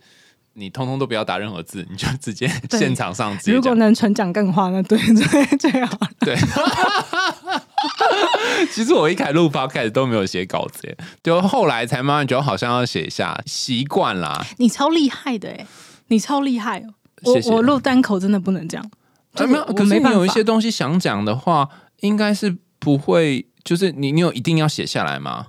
[0.55, 3.74] 你通通都不要打任何字，你就直接对现场上直接如果。
[3.76, 5.97] 能纯讲更话，那对对最好。
[6.18, 6.36] 对，
[8.72, 14.45] 其实我一开始录 podcast 都没有写稿子耶，就后来才慢慢觉得好像要写一下，习惯啦。
[14.57, 15.64] 你超厉害的哎、
[16.09, 16.95] 你超厉害哦！
[17.25, 17.51] 我谢谢。
[17.51, 18.91] 我录单口真的不能这样，
[19.35, 21.69] 就啊，没有，可是你有一些东西想讲的话，
[22.01, 25.49] 应该是不会，就是你你有一定要写下来吗？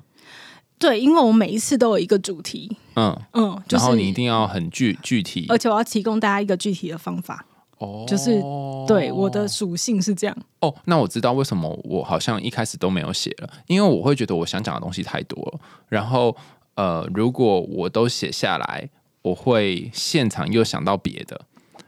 [0.78, 5.45] 对，因为我每一次都有一个主题，嗯，嗯，就是然后你一定要很具具体。
[5.49, 7.45] 而且我要提供大家一个具体的方法。
[7.80, 8.41] 哦，就是
[8.86, 10.38] 对，我的属性是这样。
[10.59, 16.36] 哦，那我知道为什么我好像一开始都没有写了，因为我会觉得我想讲的东西太多了，然后
[16.76, 18.89] 呃，如果我都写下来，
[19.22, 21.39] 我会现场又想到别的，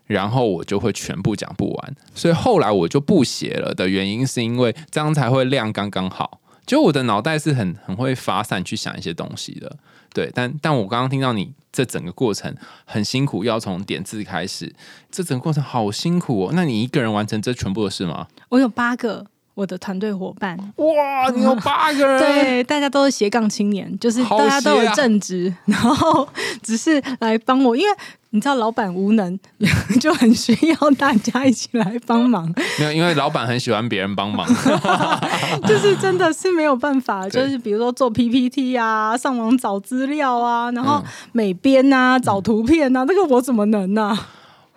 [0.05, 6.39] 然后我就会全部讲不完，所以后来我就不写了的原因是因为这样才会量刚刚好。
[6.65, 9.77] 就我的脑袋是很很会发散去想一些东西的，
[10.13, 14.73] 对，但但我刚刚听到你这整个过程很辛苦，要从点字开始，
[15.09, 16.51] 这整个过程好辛苦哦。
[16.53, 18.27] 那你一个人完成这全部的事吗？
[18.49, 26.27] 我有八个我的团队伙伴，哇，你有八个人， 对，大家都是斜杠青年，就是大家都有正职， 然后
[26.61, 27.95] 只是来帮我，因为
[28.29, 29.37] 你知道老板无能，
[29.99, 34.47] 就很需要大家一起来帮忙，没有，因为老板很喜欢别人帮忙。
[35.67, 41.03] 就是真的是没有办法，就是比如说做 PPT 啊，上网找资料啊，然后嗯。
[41.33, 44.27] 美编啊，找图片啊，这个我怎么能啊？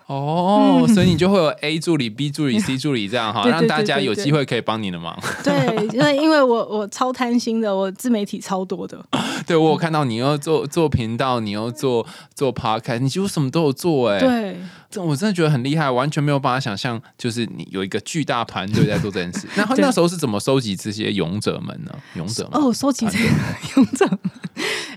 [0.07, 5.17] 哦，所以你就会有 A 助理、B 助理、C 助理这样哈， 让大家有机会可以帮你的忙。
[5.43, 5.53] 对，
[5.93, 9.03] 因为因为我我超贪心的，我自媒体超多的。
[9.45, 14.19] 对我有看到你又做做频道，你又做做 podcast，你几乎什么都有做哎。
[14.19, 14.57] 对，
[14.89, 19.47] 这我真的觉得很厉害，完全没有办法想象，就是你有一个巨大团队在做这件事。
[19.55, 21.91] 那 对那时候是怎么收集这些勇者们呢？
[22.15, 23.27] 勇者们哦，收集这些
[23.77, 24.19] 勇者们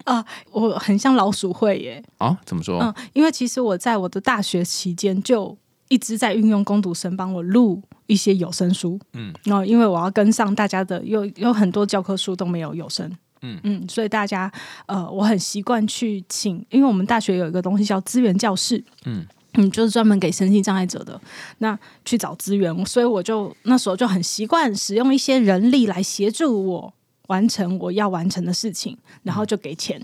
[0.05, 2.03] 啊，我很像老鼠会耶。
[2.18, 2.78] 啊，怎么说？
[2.80, 5.57] 嗯，因为其实我在我的大学期间就
[5.88, 13.11] 一直在运用攻读生帮我录一些有声书，嗯嗯，然后因为我要跟上大家的，有有很多教科书都没有有声。
[13.43, 13.61] 嗯。
[13.62, 14.51] 嗯所以大家
[14.86, 19.26] 呃，我很习惯去请，因为我们大学有一个东西叫资源教室，嗯。
[19.55, 21.18] 嗯，就是专门给身心障碍者的，
[21.59, 26.93] 那去找资源，所以我就那时候就很习惯使用一些人力来协助我
[27.28, 30.01] 完成我要完成的事情，然后就给钱。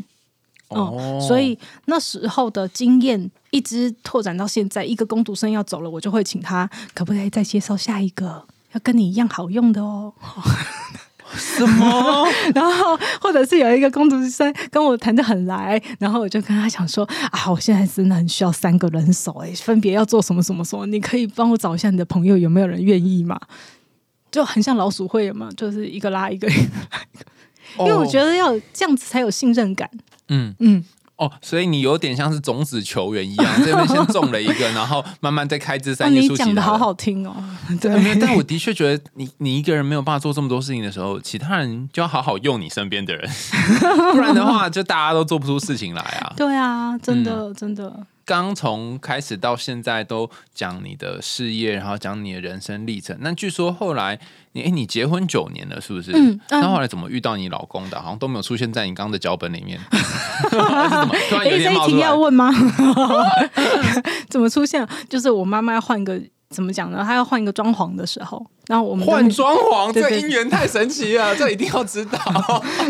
[0.69, 10.15] 哦所以那时候的经验一直拓展到现在，一个工读生要走了，我就会请他，可不可以再介绍下一个，要跟你一样好用的哦。
[11.37, 12.27] 什么？
[12.55, 23.39] 然后或者是有一个工读生跟我谈的很来，然后我就跟他讲说啊，我现在真的很需要三个人手，哎，分别要做什么什么什么，你可以帮我找一下你的朋友有没有人愿意吗？
[24.31, 26.49] 就很像老鼠会嘛，就是一个拉一个，
[27.79, 29.89] 因为我觉得，得要这样子才有信任感。
[30.29, 30.85] 嗯嗯，
[31.17, 37.35] 哦，所以你有点像是种子球员一样，这边先种了一个， 然后慢慢再开枝哦，散叶你讲的好好听哦，
[37.81, 43.31] 对，没有但我的确觉得你你一个人没有办法做这么多事情的时候，其他人就要好好用你身边的人，
[44.13, 46.33] 不然的话，就大家都做不出事情来啊。
[46.37, 53.17] 对啊，真的、真的，刚从开始到现在都讲你的事业，然后讲你的人生历程。
[53.21, 54.19] 那据说后来
[54.53, 56.11] 你哎，你结婚九年了，是不是？
[56.13, 58.01] 嗯嗯那后来怎么遇到你老公的？
[58.01, 59.79] 好像都没有出现在你刚刚的脚本里面。
[60.51, 62.17] 是怎么突然有诶，一天冒出来这一题要？
[62.17, 62.51] 问吗？
[64.29, 64.87] 怎么出现？
[65.09, 66.21] 就是我妈妈要换个
[66.51, 67.03] 怎么讲呢？
[67.05, 72.19] 她要换一个装潢的时候，然后我们的换装潢，这姻缘太神奇了， 这一定要知道。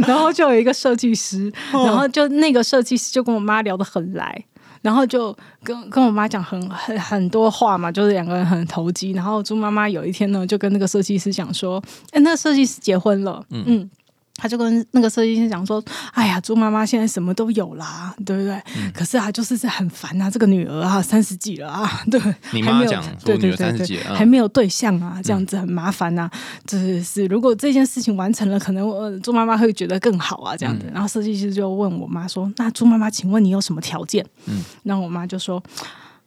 [0.06, 4.44] 然后就有一个设计师，然后就那个设计师就跟我妈聊得很来。
[4.82, 9.12] 然后就跟跟我妈讲很很很多话嘛，就是两个人很投机。
[9.12, 11.82] 然后猪妈妈有一天呢，就跟那个设计师讲说
[12.12, 13.88] ：“哎，那个设计师结婚了，嗯。
[14.36, 15.82] 他就跟那个设计师讲说
[16.12, 18.60] ：“哎呀，猪妈妈现在什么都有啦，对不对？
[18.92, 22.20] 可是啊，就是很烦啊，这个女儿啊，三十几了啊， 对，
[22.52, 24.16] 你还没有妈讲对对对对30几了嗯。
[24.16, 26.28] 还没有对象啊，这样子很麻烦啊、
[26.66, 30.80] 就是是，如果这件事情完成了，可能我猪妈妈会觉得更好啊，这样嗯。
[30.80, 30.90] 子。
[30.92, 34.64] 然后设计师就问我妈说：“那猪妈妈，请问你有什么条件？”嗯。
[34.82, 35.62] 然后我妈就说：“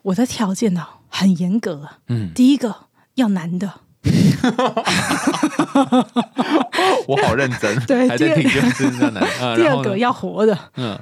[0.01, 2.73] 我的条件呢、很严格啊，嗯，第一个
[3.15, 3.81] 要男的，
[7.07, 9.21] 我好认真， 对还在第听，就是这样的。
[9.41, 10.97] 嗯第二个要活的，嗯，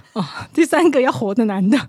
[0.53, 1.77] 第三个要活的男的。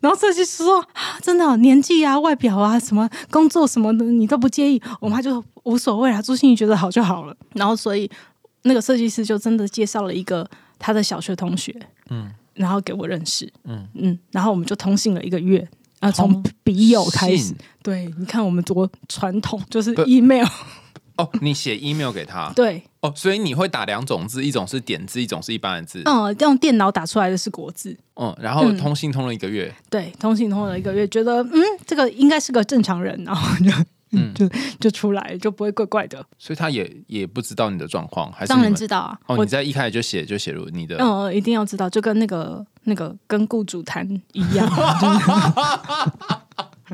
[0.00, 7.36] 然后设计师说：“啊真的哦、年纪啊、外表啊、什么工作什么的，你都不介意。”我妈就无所谓啦，朱心怡觉得好就好了。
[7.54, 8.08] 然后所以
[8.62, 10.48] 那个设计师就真的介绍了一个
[10.78, 11.74] 他的小学同学，
[12.10, 15.66] 嗯嗯，然后给我认识，嗯嗯嗯，然后我们就通信了一个月。
[16.00, 20.46] 呃，从笔友开始，对，你看我们多传统，就是 email，
[21.16, 33.70] 哦，你写 email 给他，对，哦，所以你会打两种字，一种是点字，一种是一般的字，嗯，用电脑打出来的是国字，嗯，然后通信通了一个月，对，通信通了一个月，觉得嗯，这个应该是个正常人，然后就
[34.12, 34.48] 嗯 就
[34.80, 36.24] 就出来，就不会怪怪的。
[36.38, 44.66] 所以他也也不知道你的状况，还是当然知道啊，哦，你在一开始就写就写入你的，嗯一定要知道，就跟那个那个跟雇主谈一样，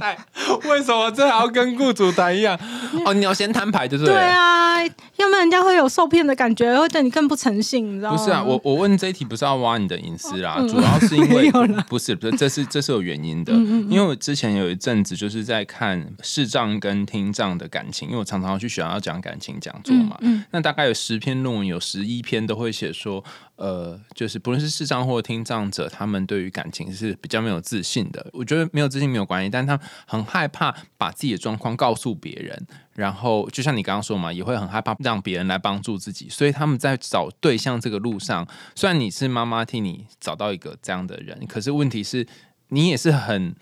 [0.05, 0.15] 哎，
[0.69, 2.59] 为什么这还要跟雇主谈一样？
[3.07, 4.15] 哦，你要先摊牌，就是对？
[4.15, 8.17] 啊，要不然人家会有受骗的感觉，会对你更不诚信，你知道吗？
[8.19, 11.51] 不是啊，我我问这一题不是要挖你的隐私啦，嗯主要是因为
[11.89, 13.55] 不是不是，这是这是有原因的。
[13.55, 20.17] 嗯因为我之前有一阵子就是在看视障跟听障的感情，因为我常常要去学校要讲感情讲座嘛。
[20.21, 23.25] 嗯那大概有十篇论文，有十一篇都会写说，
[23.57, 28.27] 呃，就是不论是视障或听障者，他们对于感情是比较没有自信的。
[28.33, 42.27] 我觉得没有自信没有关系，但他很害怕把自己的状况告诉别人，然后就像你刚刚说嘛，也会很害怕让别人来帮助自己，所以他们在找对象这个路上，虽然你是妈妈替你找到一个这样的人，可是问题是
[42.69, 43.55] 你也是很。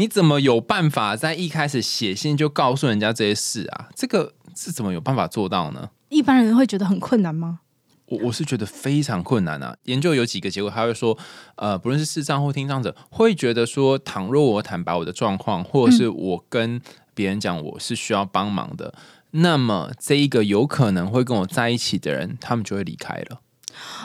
[0.00, 3.88] 你怎么有办法在一开始写信就告诉人家这些事啊？
[3.96, 5.90] 这个是怎么有办法做到呢？
[6.08, 7.58] 一般人会觉得很困难吗？
[8.08, 9.76] 我我是觉得非常困难啊。
[9.84, 11.16] 研究有几个结果，他会说，
[11.56, 16.80] 呃，不论是视障或听障者，会觉得说，倘若我坦白我的状况，或者是我跟
[17.14, 18.94] 别人讲我是需要帮忙的，
[19.32, 23.40] 那么这一个有可能会跟我在一起的人，他们就会离开了。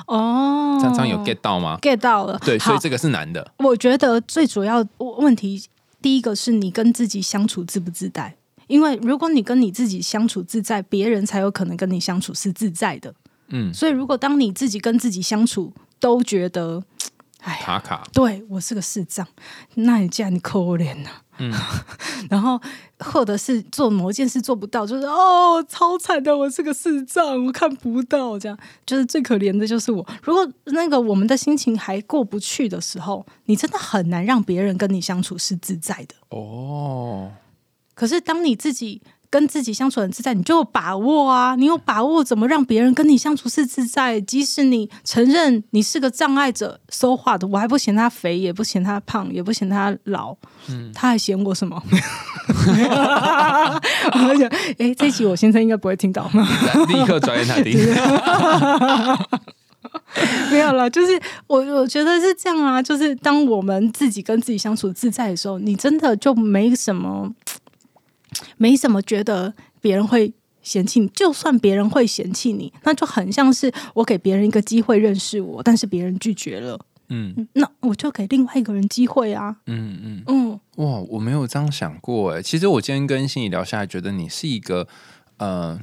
[0.06, 3.54] 哦，常常有 get 到吗？get 到了，对，所以好这个是难的。
[3.58, 5.64] 我觉得最主要问题
[6.02, 8.36] 第一个是你跟自己相处自不自在，
[8.68, 13.16] 因为如果你跟你自己相处自在，别人才有可能跟你相处是自在的。
[13.56, 16.84] 嗯，所以如果当你自己跟自己相处都觉得，
[17.42, 19.28] 哎，卡卡，对我是个视障，
[19.76, 21.54] 那你既然你可怜呐、嗯，
[22.32, 22.60] 然后
[23.00, 30.04] 或者是做某件事做不到，就是哦，超惨的，我是个视障，我看不到，这样就是最可怜的就是我。
[30.24, 36.16] 如果那个我们的心情还过不去的时候，你真的很难让别人跟你相处是自在的。
[36.30, 37.32] 哦，
[37.94, 39.02] 可是当你自己
[39.34, 41.56] 跟自己相处很自在，你就有把握啊！
[41.56, 44.22] 你有把握怎么让别人跟你相处是自在？
[44.22, 47.44] 即使你承认你是个障碍者，so what？
[47.46, 50.36] 我还不嫌他肥，也不嫌他胖，也不嫌他老，
[50.94, 51.82] 他还嫌我什么？
[54.14, 56.30] 我想，哎、这一集我先生应该不会听到。
[56.88, 57.74] 立刻转给他听。
[60.52, 67.28] 没有了，就是我我觉得是这样啊，就是当我们自己跟自己相处自在的时候，你真的就没什么，
[68.58, 71.08] 没什么觉得别人会嫌弃你。
[71.10, 76.80] 就算别人会嫌弃你，那就很像是我给别人一个机会认识我，但是别人拒绝了，
[77.10, 79.58] 嗯那我就给另外一个人机会啊。
[79.68, 82.42] 嗯嗯，嗯，哇，我没有这样想过哎。
[82.42, 84.88] 其实我今天跟心怡聊下来，觉得你是一个
[85.38, 85.80] 呃，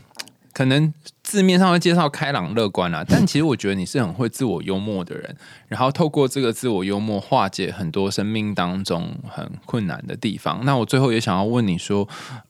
[0.61, 0.92] 可能
[1.22, 5.34] 字面上会介绍开朗乐观啊， 但其实我觉得你是很会自我幽默的人，
[5.68, 10.62] 然后透过这个自我幽默化解很多生命当中很困难的地方。
[10.66, 12.06] 那我最后也想要问你说，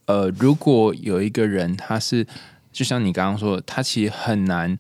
[0.07, 2.27] 呃，如果有一个人他是
[2.73, 4.77] 就像你刚刚说的，他其实很难。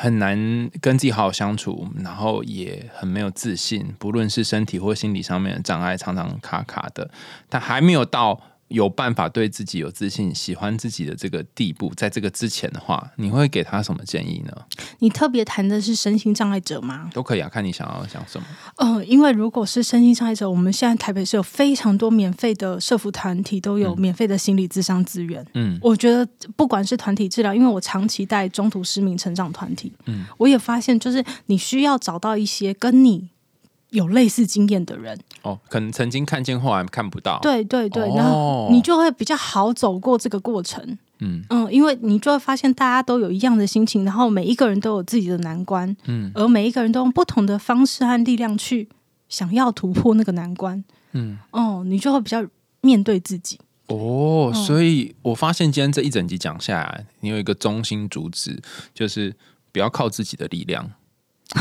[0.00, 7.10] 很难跟自己好好相处，然后也很没有自信，不论是身体或心理上面的障碍，常常卡卡的。
[7.50, 14.52] 他还没有到有办法对自己有自信、喜欢自己的这个地步，在这个之前的话，你会给他什么建议呢？
[14.98, 17.10] 你特别谈的是身心障碍者吗？
[17.12, 18.46] 都可以啊，看你想要讲什么。
[18.76, 25.44] 嗯，因为如果是身心障碍者，我们现在台北是有非常多免费的社服团体，都有免费的心理咨商资源。
[25.54, 33.30] 嗯我觉得不管是团体治疗，因为我长期带中途失明成长团体，嗯我也发现，就是你需要找到一些跟你
[33.90, 40.98] 有类似经验的人，哦，可能曾经看见，后来看不到。，对对对，哦然后你就会比较好走过这个过程。
[41.20, 48.88] 嗯嗯，因为你就会发现大家都有一样的心情，然后每一个人都有自己的难关，嗯而每一个人都用不同的方式和力量去
[49.28, 50.84] 想要突破那个难关。
[51.12, 52.44] 嗯，哦，你就会比较
[52.82, 53.58] 面对自己。
[53.86, 58.60] 哦，嗯所以我发现今天这一整集讲下来，你有一个中心主旨，
[58.94, 59.34] 就是
[59.72, 60.90] 不要靠自己的力量。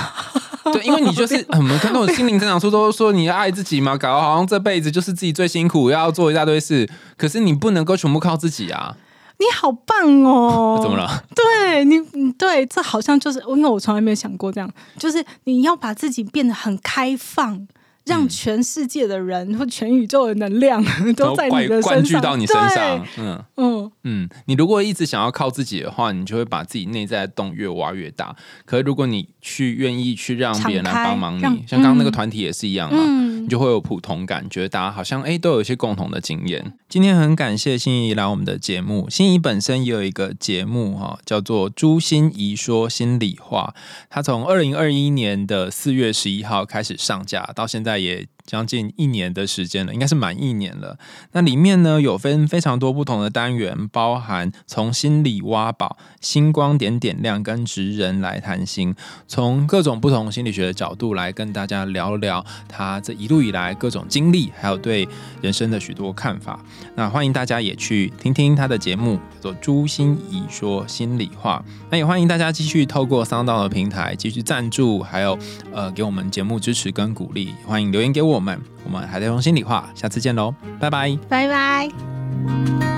[0.74, 8.96] 对，因为你就是我们看那种心灵成长书都说你要爱自己嘛，搞得好像这辈子就是自己最辛苦，要做一大堆事，可是你不能够全部靠自己啊！
[9.40, 10.80] 你好棒哦！
[10.82, 10.98] 怎么？
[10.98, 11.24] 了？
[11.36, 17.68] 对你，嗯对，这好像就是因为我从来没有想过这样，就是你要把自己变得很开放，
[18.08, 20.84] 让全世界的人或全宇宙的能量
[21.16, 23.44] 都在灌你的身上，到你身上对。，嗯。
[23.58, 28.36] 嗯，嗯，你如果一直想要靠自己的话，你就会把自己内在的洞越挖越大。
[28.66, 32.12] 可是如果你去愿意去让别人来帮忙你，像刚刚那个嗯。
[32.12, 36.74] 团体也是一样嘛，嗯就会有普通感，觉得大家好像哎都有一些共同的经验。
[36.90, 43.74] 今天很感谢心仪来我们的节目，心仪本身也有一个节目哈、叫做《朱心怡说心里话》，
[44.10, 50.98] 它从二零二一年的四月十一号开始上架，到现在也将近一年的时间了，应该是满一年了。
[51.34, 58.96] 那里面呢有分非常多不同的单元，包含从心里挖宝、星光点点亮跟职人来谈心，
[59.28, 65.08] 从各种不同心理学的角度来跟大家聊聊他这一路以来各种经历，还有对
[65.42, 66.60] 人生的许多看法。
[66.96, 71.62] 那欢迎大家也去听听他的节目，叫做《朱心怡说心里话》。
[71.92, 75.38] 那也欢迎大家继续透过桑道的平台继续赞助，还有
[75.74, 77.54] 呃给我们节目支持跟鼓励。
[77.66, 81.18] 欢迎留言给我我们，我们还在用心里话，下次见喽，拜拜。
[81.28, 82.97] 拜拜。